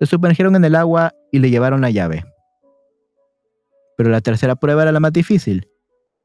[0.00, 2.26] Se sumergieron en el agua y le llevaron la llave.
[3.96, 5.66] Pero la tercera prueba era la más difícil.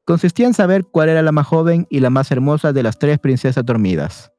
[0.04, 3.18] Consistía en saber cuál era la más joven y la más hermosa de las tres
[3.18, 4.30] princesas dormidas.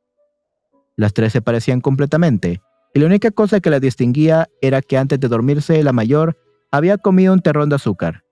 [0.97, 2.61] Las tres se parecían completamente,
[2.93, 6.37] y la única cosa que las distinguía era que antes de dormirse la mayor
[6.69, 8.23] había comido un terrón de azúcar,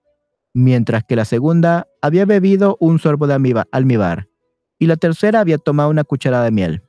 [0.54, 3.34] mientras que la segunda había bebido un sorbo de
[3.72, 4.28] almíbar
[4.78, 6.82] y la tercera había tomado una cucharada de miel.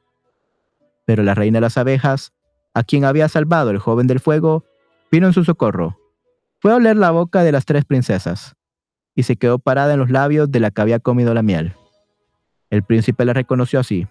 [1.05, 2.33] Pero la reina de las abejas,
[2.73, 4.63] a quien había salvado el joven del fuego,
[5.11, 5.99] vino en su socorro.
[6.59, 8.55] Fue a oler la boca de las tres princesas
[9.13, 11.75] y se quedó parada en los labios de la que había comido la miel.
[12.69, 14.07] El príncipe la reconoció así.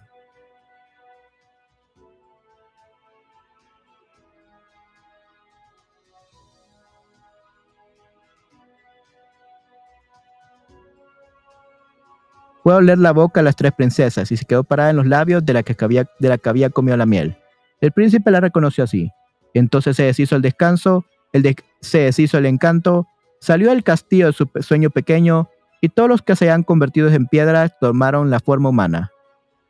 [12.63, 15.07] Fue a oler la boca a las tres princesas y se quedó parada en los
[15.07, 17.37] labios de la que había, de la que había comido la miel.
[17.81, 19.11] El príncipe la reconoció así.
[19.55, 23.07] Entonces se deshizo el descanso, el se deshizo el encanto,
[23.41, 25.49] salió del castillo de su sueño pequeño
[25.81, 29.11] y todos los que se habían convertido en piedras tomaron la forma humana.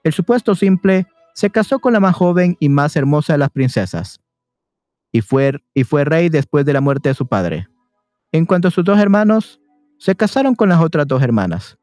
[0.02, 4.20] El supuesto simple se casó con la más joven y más hermosa de las princesas
[5.12, 7.68] y fue, y fue rey después de la muerte de su padre.
[8.32, 9.60] En cuanto a sus dos hermanos,
[9.98, 11.78] se casaron con las otras dos hermanas.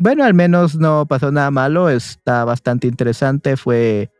[0.00, 4.12] Bueno, al menos no pasó nada malo, está bastante interesante, fue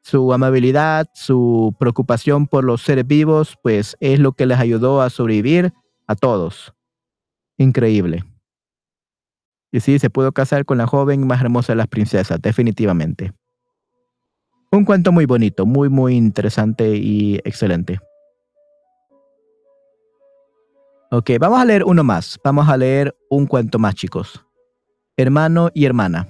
[0.00, 5.10] su amabilidad, su preocupación por los seres vivos, pues es lo que les ayudó a
[5.10, 5.74] sobrevivir
[6.06, 6.72] a todos.
[7.58, 8.24] Increíble.
[9.70, 13.34] Y sí, se pudo casar con la joven más hermosa de las princesas, definitivamente.
[14.72, 18.00] Un cuento muy bonito, muy, muy interesante y excelente.
[21.10, 22.38] Ok, vamos a leer uno más.
[22.42, 24.46] Vamos a leer un cuento más, chicos
[25.20, 26.28] hermano y hermana.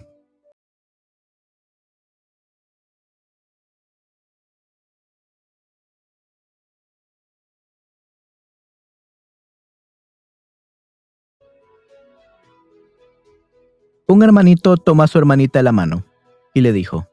[14.10, 16.04] Un hermanito tomó a su hermanita de la mano
[16.52, 17.06] y le dijo,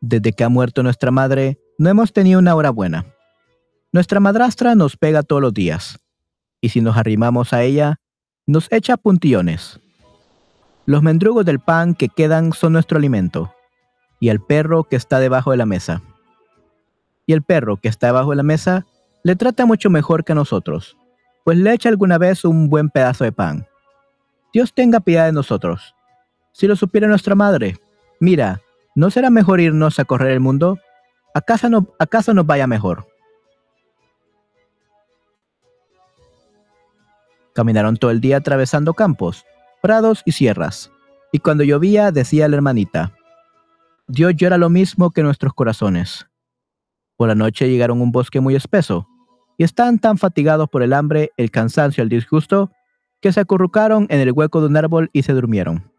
[0.00, 3.06] Desde que ha muerto nuestra madre, no hemos tenido una hora buena.
[3.90, 5.98] Nuestra madrastra nos pega todos los días,
[6.60, 7.96] y si nos arrimamos a ella,
[8.46, 9.80] nos echa puntillones.
[10.88, 13.52] Los mendrugos del pan que quedan son nuestro alimento,
[14.20, 16.00] y el perro que está debajo de la mesa.
[17.26, 18.86] Y el perro que está debajo de la mesa
[19.22, 20.96] le trata mucho mejor que a nosotros,
[21.44, 23.66] pues le echa alguna vez un buen pedazo de pan.
[24.54, 25.94] Dios tenga piedad de nosotros.
[26.52, 27.76] Si lo supiera nuestra madre,
[28.18, 28.62] mira,
[28.94, 30.78] ¿no será mejor irnos a correr el mundo?
[31.34, 33.06] ¿Acaso, no, acaso nos vaya mejor?
[37.52, 39.44] Caminaron todo el día atravesando campos,
[39.80, 40.90] prados y sierras.
[41.32, 43.12] Y cuando llovía, decía la hermanita,
[44.06, 46.26] Dios llora lo mismo que nuestros corazones.
[47.16, 49.06] Por la noche llegaron a un bosque muy espeso,
[49.58, 52.70] y estaban tan fatigados por el hambre, el cansancio y el disgusto,
[53.20, 55.92] que se acurrucaron en el hueco de un árbol y se durmieron.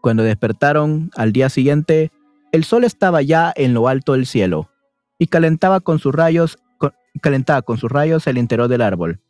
[0.00, 2.10] Cuando despertaron al día siguiente,
[2.50, 4.70] el sol estaba ya en lo alto del cielo,
[5.18, 6.58] y calentaba con sus rayos,
[7.20, 9.20] calentaba con sus rayos el interior del árbol.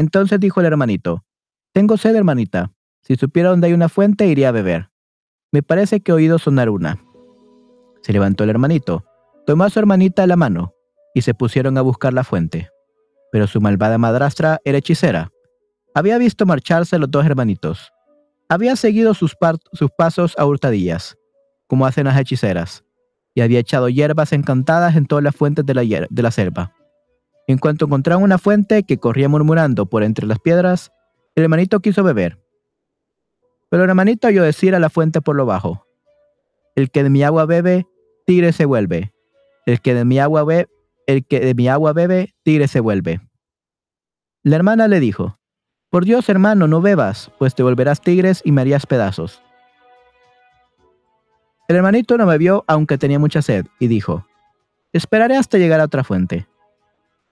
[0.00, 1.26] Entonces dijo el hermanito,
[1.74, 2.72] Tengo sed, hermanita.
[3.02, 4.88] Si supiera dónde hay una fuente, iría a beber.
[5.52, 7.04] Me parece que he oído sonar una.
[8.00, 9.04] Se levantó el hermanito,
[9.46, 10.72] tomó a su hermanita la mano,
[11.14, 12.70] y se pusieron a buscar la fuente.
[13.30, 15.32] Pero su malvada madrastra era hechicera.
[15.94, 17.92] Había visto marcharse los dos hermanitos.
[18.48, 19.36] Había seguido sus,
[19.98, 21.18] pasos a hurtadillas,
[21.66, 22.84] como hacen las hechiceras,
[23.34, 26.72] y había echado hierbas encantadas en todas las fuentes de la selva.
[27.50, 30.92] En cuanto encontraron una fuente que corría murmurando por entre las piedras,
[31.34, 32.38] el hermanito quiso beber.
[33.68, 35.84] Pero el hermanito oyó decir a la fuente por lo bajo,
[36.76, 37.88] El que de mi agua bebe,
[38.24, 39.12] tigre se vuelve.
[39.66, 40.68] El que de mi agua bebe,
[41.08, 43.20] el que de mi agua bebe, tigre se vuelve.
[44.44, 45.36] La hermana le dijo,
[45.90, 49.42] Por Dios, hermano, no bebas, pues te volverás tigres y me harías pedazos.
[51.66, 54.24] El hermanito no bebió aunque tenía mucha sed, y dijo,
[54.92, 56.46] Esperaré hasta llegar a otra fuente.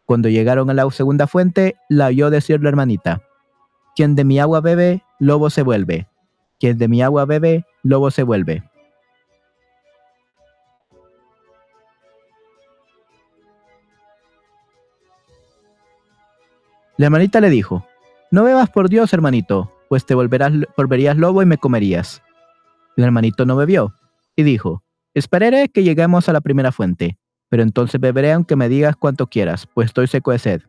[0.08, 3.20] Cuando llegaron a la segunda fuente, la oyó decir la hermanita,
[3.94, 6.08] Quien de mi agua bebe, lobo se vuelve.
[6.58, 8.62] Quien de mi agua bebe, lobo se vuelve.
[16.96, 17.86] La hermanita le dijo,
[18.30, 22.22] No bebas por Dios, hermanito, pues te volverás, volverías lobo y me comerías.
[22.96, 23.92] El hermanito no bebió,
[24.34, 24.82] y dijo,
[25.12, 27.18] Esperaré que lleguemos a la primera fuente
[27.48, 30.62] pero entonces beberé aunque me digas cuanto quieras, pues estoy seco de sed.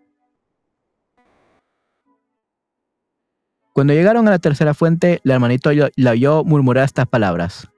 [3.74, 7.70] Cuando llegaron a la tercera fuente, el hermanito la oyó murmurar estas palabras.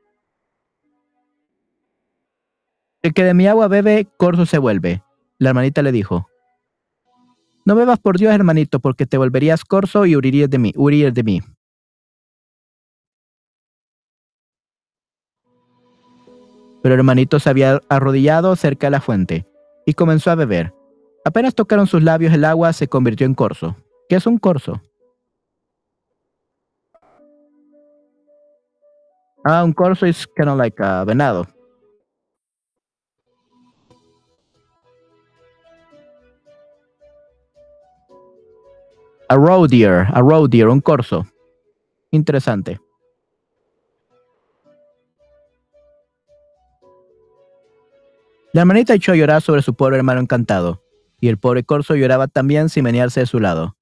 [3.03, 5.03] El que de mi agua bebe, corzo se vuelve.
[5.37, 6.27] La hermanita le dijo,
[7.65, 11.23] No bebas por Dios, hermanito, porque te volverías corzo y huirías de mí, huirías de
[11.23, 11.41] mí.
[16.81, 19.45] Pero el hermanito se había arrodillado cerca de la fuente
[19.85, 20.73] y comenzó a beber.
[21.23, 23.75] Apenas tocaron sus labios el agua se convirtió en corzo.
[24.09, 24.81] ¿Qué es un corzo?
[29.43, 31.47] Ah, un corzo es kind of like a venado.
[39.29, 41.25] A roe deer, a roe deer, un corzo.
[42.11, 42.79] Interesante.
[48.53, 50.83] La hermanita echó a llorar sobre su pobre hermano encantado,
[51.21, 53.77] y el pobre corzo lloraba también sin menearse de su lado.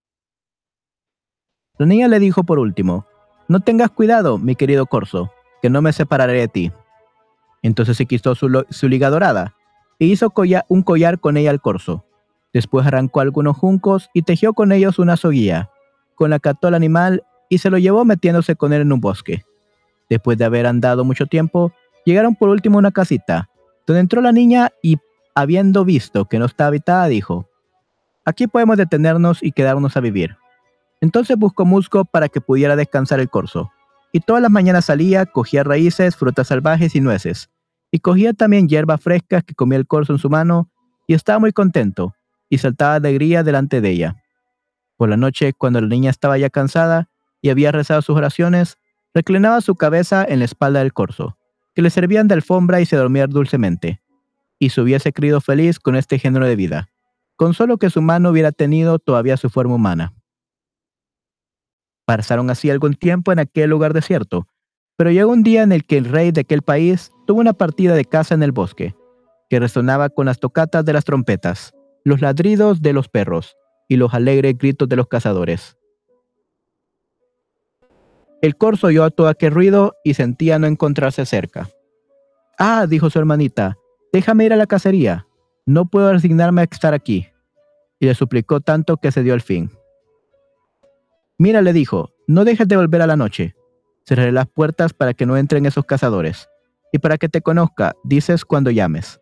[1.79, 3.07] La niña le dijo por último,
[3.47, 6.71] No tengas cuidado, mi querido corzo, que no me separaré de ti.
[7.63, 8.47] Entonces se quitó su,
[8.87, 9.55] liga dorada,
[9.97, 10.31] e hizo
[10.67, 12.05] un collar con ella al corzo.
[12.53, 15.71] Después arrancó algunos juncos y tejió con ellos una soguía,
[16.13, 19.43] con la cató al animal y se lo llevó metiéndose con él en un bosque.
[20.09, 21.71] Después de haber andado mucho tiempo,
[22.05, 23.49] llegaron por último a una casita,
[23.89, 24.97] donde entró la niña y,
[25.33, 27.49] habiendo visto que no estaba habitada, dijo,
[28.23, 30.37] Aquí podemos detenernos y quedarnos a vivir.
[31.01, 33.71] Entonces buscó musgo para que pudiera descansar el corzo,
[34.11, 37.49] y todas las mañanas salía, cogía raíces, frutas salvajes y nueces,
[37.89, 40.69] y cogía también hierbas frescas que comía el corzo en su mano,
[41.07, 42.13] y estaba muy contento,
[42.47, 44.23] y saltaba alegría delante de ella.
[44.97, 47.09] Por la noche, cuando la niña estaba ya cansada
[47.41, 48.77] y había rezado sus oraciones,
[49.15, 51.38] reclinaba su cabeza en la espalda del corzo,
[51.79, 54.01] que le servían de alfombra y se dormía dulcemente,
[54.59, 56.89] y se hubiese creído feliz con este género de vida,
[57.37, 60.13] con solo que su mano hubiera tenido todavía su forma humana.
[62.05, 64.45] Pasaron así algún tiempo en aquel lugar desierto,
[64.97, 67.95] pero llegó un día en el que el rey de aquel país tuvo una partida
[67.95, 68.93] de caza en el bosque,
[69.49, 71.73] que resonaba con las tocatas de las trompetas,
[72.03, 73.55] los ladridos de los perros
[73.87, 75.78] y los alegres gritos de los cazadores.
[78.41, 81.69] El corzo oyó todo aquel ruido y sentía no encontrarse cerca.
[82.57, 83.77] Ah, dijo su hermanita,
[84.13, 85.25] déjame ir a la cacería.
[85.65, 87.27] No puedo resignarme a estar aquí.
[87.99, 89.71] Y le suplicó tanto que se dio el fin.
[91.37, 93.55] Mira, le dijo, no dejes de volver a la noche.
[94.05, 96.49] Cerraré las puertas para que no entren esos cazadores.
[96.91, 99.21] Y para que te conozca, dices cuando llames.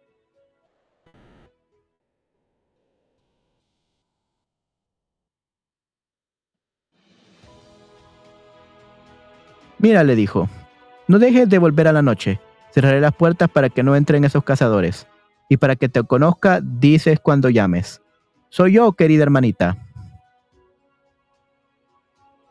[9.80, 10.50] Mira, le dijo,
[11.08, 12.40] no dejes de volver a la noche.
[12.72, 15.08] Cerraré las puertas para que no entren esos cazadores.
[15.50, 18.02] Y para que te conozca, dices cuando llames.
[18.50, 19.78] Soy yo, querida hermanita.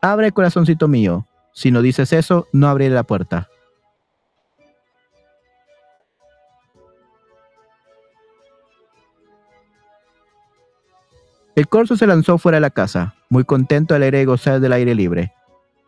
[0.01, 1.25] Abre, corazoncito mío.
[1.53, 3.49] Si no dices eso, no abriré la puerta.
[11.55, 14.93] El corzo se lanzó fuera de la casa, muy contento, alegre y gozar del aire
[14.93, 15.33] libre.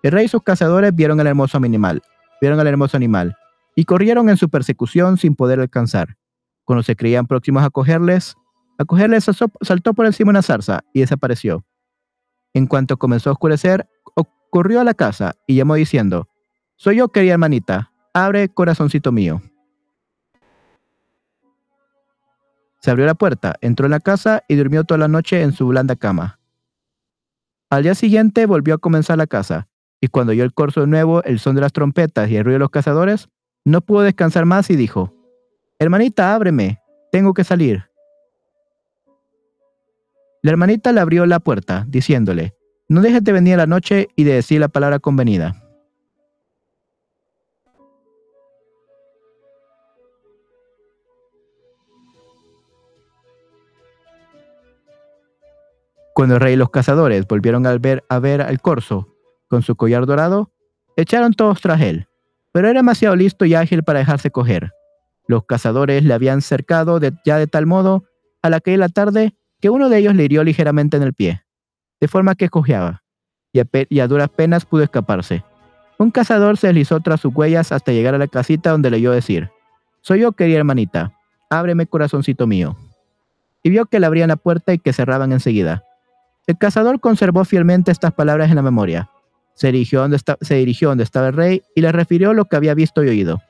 [0.03, 2.01] El rey y sus cazadores vieron al hermoso animal,
[2.41, 3.35] vieron al hermoso animal,
[3.75, 6.17] y corrieron en su persecución sin poder alcanzar.
[6.65, 8.35] Cuando se creían próximos a cogerles,
[8.77, 9.29] a cogerles
[9.61, 11.65] saltó por encima una zarza y desapareció.
[12.53, 13.87] En cuanto comenzó a oscurecer,
[14.49, 16.27] corrió a la casa y llamó diciendo,
[16.75, 19.41] Soy yo, querida hermanita, abre, corazoncito mío.
[22.81, 25.67] Se abrió la puerta, entró en la casa y durmió toda la noche en su
[25.67, 26.39] blanda cama.
[27.69, 29.68] Al día siguiente volvió a comenzar la casa,
[30.01, 32.55] y cuando oyó el corso de nuevo, el son de las trompetas y el ruido
[32.55, 33.29] de los cazadores,
[33.65, 35.13] no pudo descansar más y dijo,
[35.77, 36.79] Hermanita, ábreme,
[37.11, 37.85] tengo que salir.
[40.41, 42.55] La hermanita le abrió la puerta, diciéndole,
[42.87, 45.65] No dejes de venir a la noche y de decir la palabra convenida.
[56.13, 59.08] Cuando el rey y los cazadores volvieron a ver, a ver al corso,
[59.49, 60.51] con su collar dorado,
[60.95, 62.07] echaron todos tras él,
[62.51, 64.71] pero era demasiado listo y ágil para dejarse coger.
[65.27, 68.05] Los cazadores le habían cercado ya de tal modo
[68.41, 71.43] a la que la tarde que uno de ellos le hirió ligeramente en el pie,
[71.99, 73.03] de forma que cojeaba,
[73.51, 75.43] y a, y a duras penas pudo escaparse.
[75.97, 79.11] Un cazador se deslizó tras sus huellas hasta llegar a la casita donde le oyó
[79.11, 79.49] decir,
[80.01, 81.13] Soy yo, querida hermanita,
[81.49, 82.77] ábreme corazoncito mío.
[83.63, 85.83] Y vio que le abrían la puerta y que cerraban enseguida.
[86.47, 89.09] El cazador conservó fielmente estas palabras en la memoria,
[89.59, 92.73] se dirigió, donde se dirigió donde estaba el rey y le refirió lo que había
[92.73, 93.41] visto y oído.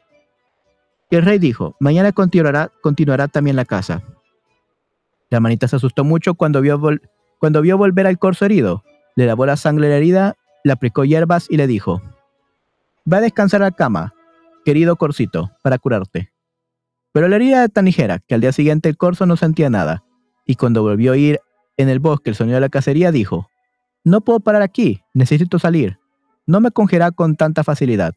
[1.11, 4.01] Y el rey dijo, mañana continuará, continuará también la casa.
[5.29, 6.81] La hermanita se asustó mucho cuando vio,
[7.37, 8.83] cuando vio volver al corzo herido.
[9.15, 12.01] Le lavó la sangre de la herida le aplicó hierbas y le dijo,
[13.11, 14.15] Va a descansar a la cama,
[14.65, 16.31] querido Corsito, para curarte.
[17.11, 20.03] Pero la herida era tan ligera que al día siguiente el corso no sentía nada,
[20.45, 21.39] y cuando volvió a ir
[21.77, 23.48] en el bosque el sonido de la cacería dijo,
[24.03, 25.99] No puedo parar aquí, necesito salir.
[26.45, 28.13] No me congelará con tanta facilidad.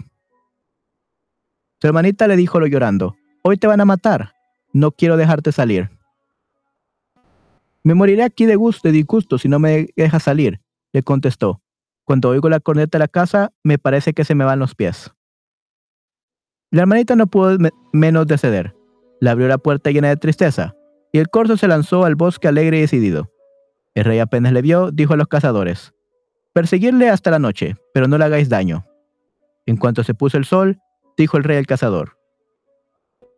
[1.81, 4.33] Su hermanita le dijo llorando, Hoy te van a matar,
[4.73, 5.91] no quiero dejarte salir.
[7.83, 10.61] Me moriré aquí de gusto y disgusto si no me dejas salir,
[10.93, 11.61] le contestó.
[12.05, 15.13] Cuando oigo la corneta de la casa, me parece que se me van los pies.
[16.71, 17.59] La hermanita no pudo
[17.93, 18.77] menos de ceder.
[19.21, 20.75] Le abrió la puerta llena de tristeza,
[21.13, 23.32] y el corzo se lanzó al bosque alegre y decidido.
[23.95, 25.93] El rey apenas le vio, dijo a los cazadores,
[26.53, 28.85] Perseguirle hasta la noche, pero no le hagáis daño.
[29.67, 30.81] En cuanto se puso el sol,
[31.17, 32.17] dijo el rey al cazador,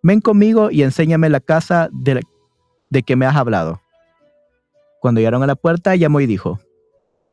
[0.03, 2.21] Ven conmigo y enséñame la casa de,
[2.91, 3.81] de que me has hablado.
[5.01, 6.61] Cuando llegaron a la puerta, llamó y dijo,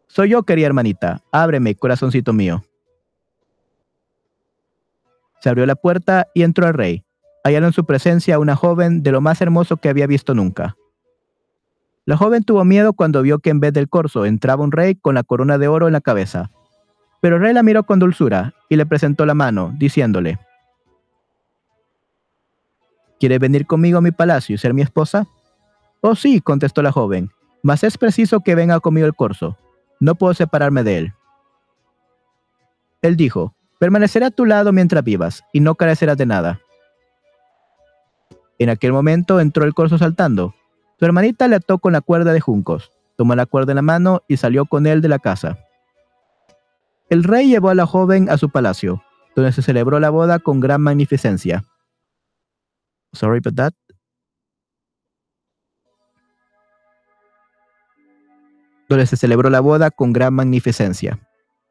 [0.07, 2.63] Soy yo, querida hermanita, ábreme, corazoncito mío.
[5.41, 7.03] Se abrió la puerta y entró el rey.
[7.43, 10.75] Hallaron en su presencia una joven de lo más hermoso que había visto nunca.
[12.05, 15.15] La joven tuvo miedo cuando vio que en vez del corzo entraba un rey con
[15.15, 16.51] la corona de oro en la cabeza.
[17.21, 20.39] Pero el rey la miró con dulzura y le presentó la mano, diciéndole,
[23.19, 25.27] ¿Quieres venir conmigo a mi palacio y ser mi esposa?
[26.01, 27.29] Oh sí, contestó la joven,
[27.61, 29.57] mas es preciso que venga conmigo el corzo.
[29.99, 31.13] No puedo separarme de él.
[33.03, 36.61] Él dijo, Permaneceré a tu lado mientras vivas, y no carecerás de nada.
[38.59, 40.53] En aquel momento entró el corzo saltando.
[41.01, 44.21] Su hermanita le ató con la cuerda de juncos, tomó la cuerda en la mano
[44.27, 45.57] y salió con él de la casa.
[47.09, 49.01] El rey llevó a la joven a su palacio,
[49.35, 51.63] donde se celebró la boda con gran magnificencia.
[53.13, 53.73] Sorry about that.
[58.87, 61.19] Donde se celebró la boda con gran magnificencia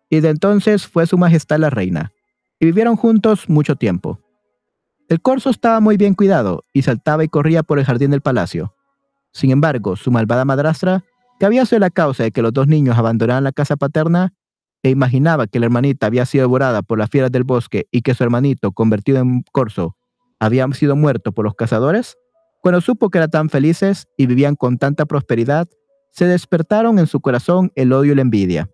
[0.08, 2.12] y de entonces fue su majestad la reina,
[2.58, 4.18] y vivieron juntos mucho tiempo.
[5.08, 8.74] El corzo estaba muy bien cuidado y saltaba y corría por el jardín del palacio.
[9.32, 11.04] Sin embargo, su malvada madrastra,
[11.38, 14.32] que había sido la causa de que los dos niños abandonaran la casa paterna,
[14.82, 18.14] e imaginaba que la hermanita había sido devorada por las fieras del bosque y que
[18.14, 19.96] su hermanito, convertido en corzo,
[20.38, 22.16] había sido muerto por los cazadores,
[22.62, 25.68] cuando supo que eran tan felices y vivían con tanta prosperidad,
[26.12, 28.68] se despertaron en su corazón el odio y la envidia.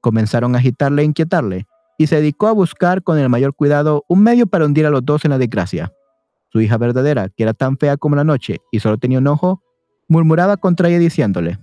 [0.00, 1.66] Comenzaron a agitarle e inquietarle,
[1.98, 5.04] y se dedicó a buscar con el mayor cuidado un medio para hundir a los
[5.04, 5.92] dos en la desgracia.
[6.50, 9.62] Su hija verdadera, que era tan fea como la noche y solo tenía un ojo,
[10.08, 11.58] murmuraba contra ella diciéndole,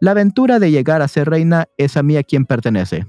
[0.00, 3.06] La aventura de llegar a ser reina es a mí a quien pertenece.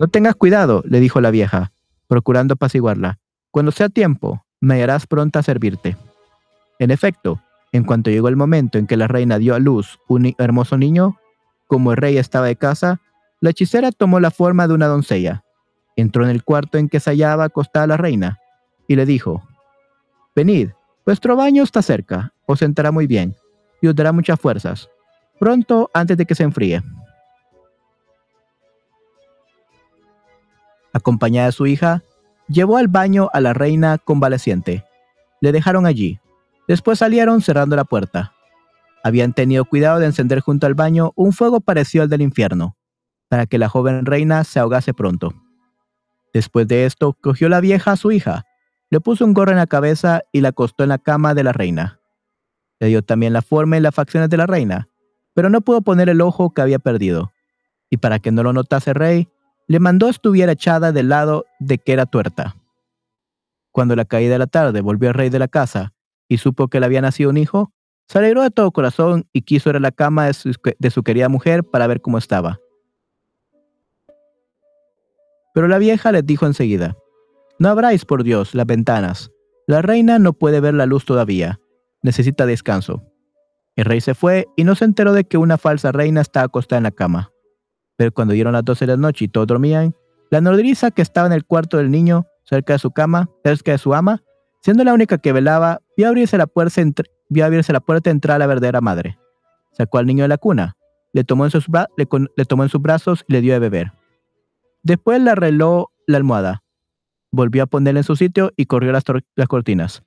[0.00, 1.72] No tengas cuidado, le dijo la vieja,
[2.08, 3.18] procurando apaciguarla.
[3.50, 5.94] Cuando sea tiempo, me harás pronta a servirte.
[6.78, 7.42] En efecto,
[7.72, 11.18] en cuanto llegó el momento en que la reina dio a luz un hermoso niño,
[11.66, 13.02] como el rey estaba de casa,
[13.40, 15.44] la hechicera tomó la forma de una doncella,
[15.96, 18.38] entró en el cuarto en que se hallaba acostada la reina,
[18.86, 19.42] y le dijo,
[20.34, 20.70] Venid,
[21.04, 23.34] vuestro baño está cerca, os sentará muy bien,
[23.80, 24.88] y os dará muchas fuerzas,
[25.38, 26.82] pronto antes de que se enfríe.
[30.92, 32.02] Acompañada de su hija,
[32.50, 34.84] Llevó al baño a la reina convaleciente.
[35.40, 36.18] Le dejaron allí.
[36.66, 38.32] Después salieron cerrando la puerta.
[39.04, 42.76] Habían tenido cuidado de encender junto al baño un fuego parecido al del infierno,
[43.30, 45.32] para que la joven reina se ahogase pronto.
[46.34, 48.44] Después de esto, cogió la vieja a su hija,
[48.90, 51.52] le puso un gorro en la cabeza y la acostó en la cama de la
[51.52, 52.00] reina.
[52.80, 54.88] Le dio también la forma y las facciones de la reina,
[55.32, 57.32] pero no pudo poner el ojo que había perdido.
[57.88, 59.28] Y para que no lo notase rey,
[59.68, 62.56] le mandó estuviera echada del lado de que era tuerta.
[63.70, 65.92] Cuando la caída de la tarde volvió el rey de la casa
[66.26, 67.72] y supo que le había nacido un hijo,
[68.08, 71.62] se alegró de todo corazón y quiso ir a la cama de su querida mujer
[71.62, 72.58] para ver cómo estaba.
[75.54, 76.96] Pero la vieja les dijo enseguida,
[77.58, 79.30] No abráis, por Dios, las ventanas.
[79.66, 81.60] La reina no puede ver la luz todavía.
[82.02, 83.02] Necesita descanso.
[83.76, 86.78] El rey se fue y no se enteró de que una falsa reina estaba acostada
[86.78, 87.30] en la cama.
[87.96, 89.94] Pero cuando dieron las doce de la noche y todos dormían,
[90.30, 93.78] la nodriza que estaba en el cuarto del niño, cerca de su cama, cerca de
[93.78, 94.22] su ama,
[94.62, 96.82] siendo la única que velaba, vio abrirse la puerta,
[97.28, 97.46] vio
[98.04, 99.18] entrar a la verdadera madre.
[99.72, 100.76] Sacó al niño de la cuna,
[101.12, 101.66] le tomó, en sus
[101.96, 103.92] le, tomó en sus brazos y le dio de beber.
[104.82, 106.62] Después le arregló la almohada,
[107.30, 109.04] volvió a ponerla en su sitio y corrió las,
[109.48, 110.02] cortinas.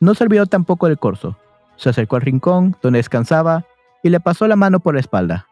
[0.00, 1.36] No se olvidó tampoco del corzo.
[1.76, 3.64] Se acercó al rincón donde descansaba
[4.02, 5.46] y le pasó la mano por la espalda.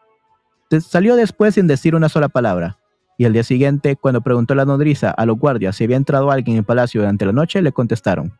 [0.79, 2.77] Salió después sin decir una sola palabra,
[3.17, 6.55] y al día siguiente, cuando preguntó la nodriza a los guardias si había entrado alguien
[6.55, 8.33] en el palacio durante la noche, le contestaron,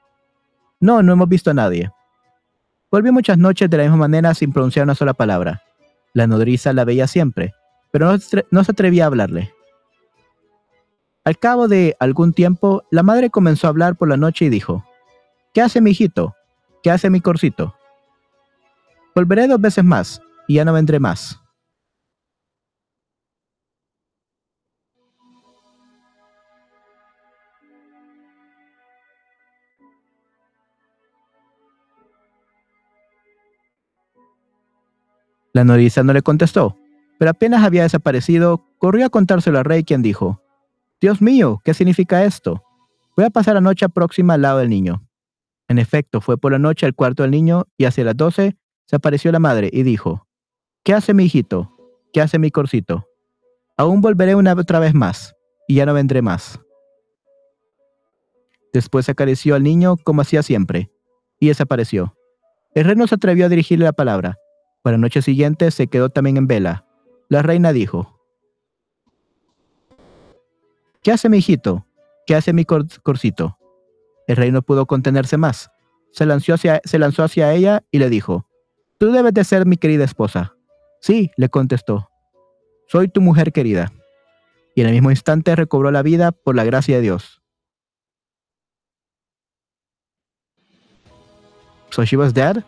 [0.79, 1.91] No, no hemos visto a nadie.
[2.91, 5.63] Volvió muchas noches de la misma manera sin pronunciar una sola palabra.
[6.13, 7.53] La nodriza la veía siempre,
[7.91, 8.15] pero
[8.51, 9.51] no, se atrevía a hablarle.
[11.25, 14.83] Al cabo de algún tiempo, la madre comenzó a hablar por la noche y dijo,
[15.53, 16.35] ¿Qué hace mi hijito?
[16.81, 17.75] ¿Qué hace mi corcito?
[19.15, 21.39] Volveré dos veces más, y ya no vendré más.
[35.53, 36.75] La nodriza no le contestó,
[37.17, 40.42] pero apenas había desaparecido, corrió a contárselo al rey, quien dijo,
[41.03, 42.63] Dios mío, ¿qué significa esto?
[43.17, 45.05] Voy a pasar la noche próxima al lado del niño.
[45.67, 48.55] En efecto, fue por la noche al cuarto del niño y hacia las doce
[48.85, 50.25] se apareció la madre y dijo,
[50.81, 51.75] ¿Qué hace mi hijito?
[52.13, 53.05] ¿Qué hace mi corcito?
[53.75, 55.35] Aún volveré una otra vez más,
[55.67, 56.61] y ya no vendré más.
[58.71, 60.89] Después acarició al niño como hacía siempre,
[61.37, 62.15] y desapareció.
[62.75, 64.37] El rey no se atrevió a dirigirle la palabra,
[64.83, 66.85] para la noche siguiente se quedó también en vela.
[67.27, 68.22] La reina dijo,
[71.03, 71.85] ¿Qué hace mi hijito?
[72.25, 73.57] ¿Qué hace mi corcito?
[74.27, 75.69] El rey no pudo contenerse más.
[76.11, 78.47] Se lanzó, hacia, se lanzó hacia ella y le dijo,
[78.99, 80.55] Tú debes de ser mi querida esposa.
[81.01, 82.09] Sí, le contestó.
[82.87, 83.91] Soy tu mujer querida.
[84.75, 87.41] Y en el mismo instante recobró la vida por la gracia de Dios.
[91.89, 92.63] So she was dead?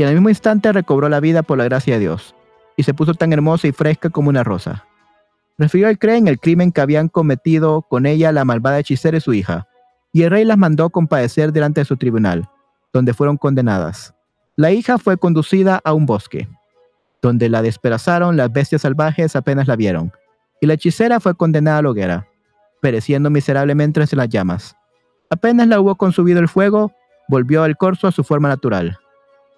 [0.00, 2.34] y en el mismo instante recobró la vida por la gracia de Dios,
[2.74, 4.86] y se puso tan hermosa y fresca como una rosa.
[5.60, 9.34] Refirió al en el crimen que habían cometido con ella la malvada hechicera y su
[9.34, 9.68] hija,
[10.10, 12.48] y el rey las mandó compadecer delante de su tribunal,
[12.94, 14.14] donde fueron condenadas.
[14.56, 16.48] La hija fue conducida a un bosque,
[17.20, 20.14] donde la despedazaron las bestias salvajes apenas la vieron,
[20.62, 22.26] y la hechicera fue condenada a la hoguera,
[22.80, 24.74] pereciendo miserablemente entre las llamas.
[25.28, 26.90] Apenas la hubo consumido el fuego,
[27.28, 28.96] volvió el corzo a su forma natural,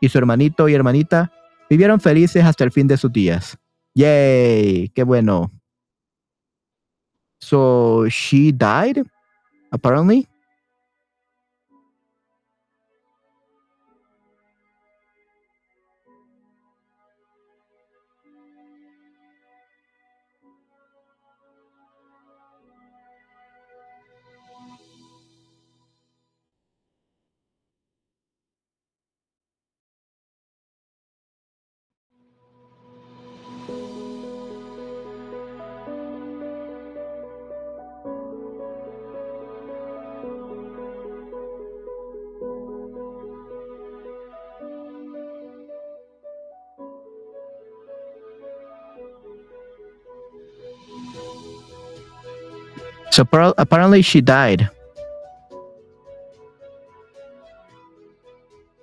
[0.01, 1.31] y su hermanito y hermanita
[1.70, 3.57] vivieron felices hasta el fin de sus días.
[3.95, 5.62] Yay, qué bueno.
[7.43, 9.02] So she died,
[9.73, 10.28] apparently.
[53.59, 54.69] Apparently she died.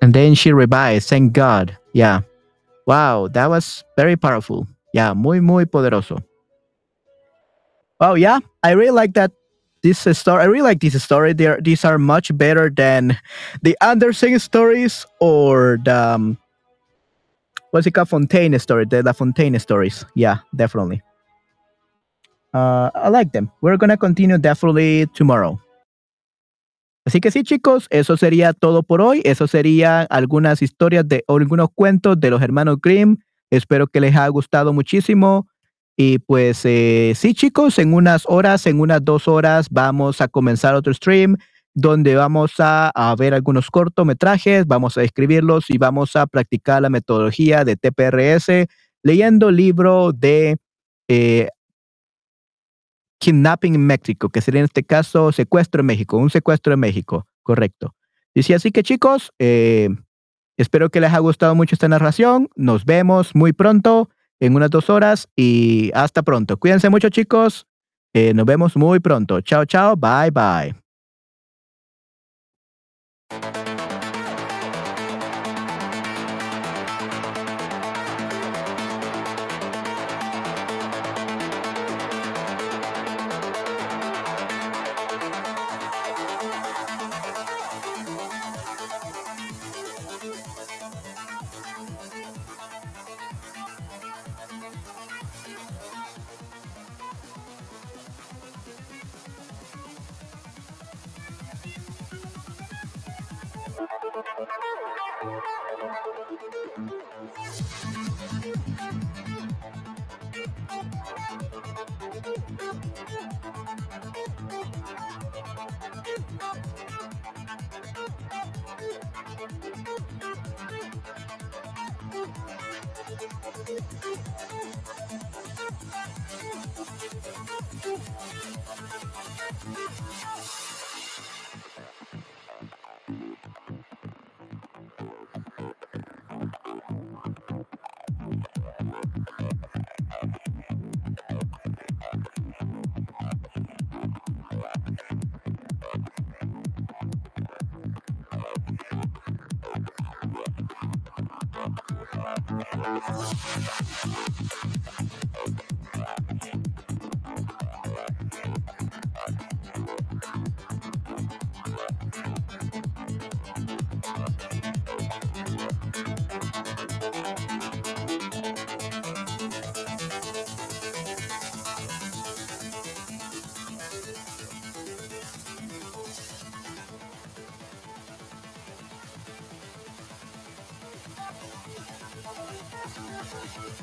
[0.02, 1.78] And then she revived, thank God.
[1.94, 2.22] Yeah.
[2.86, 4.68] Wow, that was very powerful.
[4.94, 6.24] Yeah, muy, muy poderoso.
[8.00, 9.32] Wow, yeah, I really like that.
[9.82, 11.32] This story, I really like this story.
[11.32, 13.18] They're, these are much better than
[13.62, 16.38] the Anderson stories or the um,
[17.72, 20.04] what's it called, Fontaine story, the, the Fontaine stories.
[20.16, 21.02] Yeah, definitely.
[22.54, 23.50] Uh, I like them.
[23.62, 25.60] We're gonna continue definitely tomorrow.
[27.06, 29.22] Así que sí, chicos, eso sería todo por hoy.
[29.26, 33.18] Eso sería algunas historias de o algunos cuentos de los hermanos Grimm.
[33.50, 35.48] Espero que les haya gustado muchísimo.
[35.98, 40.76] Y pues eh, sí, chicos, en unas horas, en unas dos horas, vamos a comenzar
[40.76, 41.36] otro stream
[41.74, 47.64] donde vamos a, ver algunos cortometrajes, vamos a escribirlos y vamos a practicar la metodología
[47.64, 48.68] de TPRS
[49.04, 50.58] leyendo libro de
[51.08, 51.50] eh,
[53.20, 57.28] kidnapping en México, que sería en este caso secuestro en México, un secuestro en México,
[57.44, 57.96] correcto.
[58.34, 59.90] Dice así que chicos, eh,
[60.58, 62.50] espero que les haya gustado mucho esta narración.
[62.56, 64.10] Nos vemos muy pronto,
[64.40, 66.58] en unas dos horas y hasta pronto.
[66.58, 67.68] Cuídense mucho chicos.
[68.14, 69.42] Eh, nos vemos muy pronto.
[69.42, 69.96] Chao, chao.
[69.96, 70.89] Bye, bye.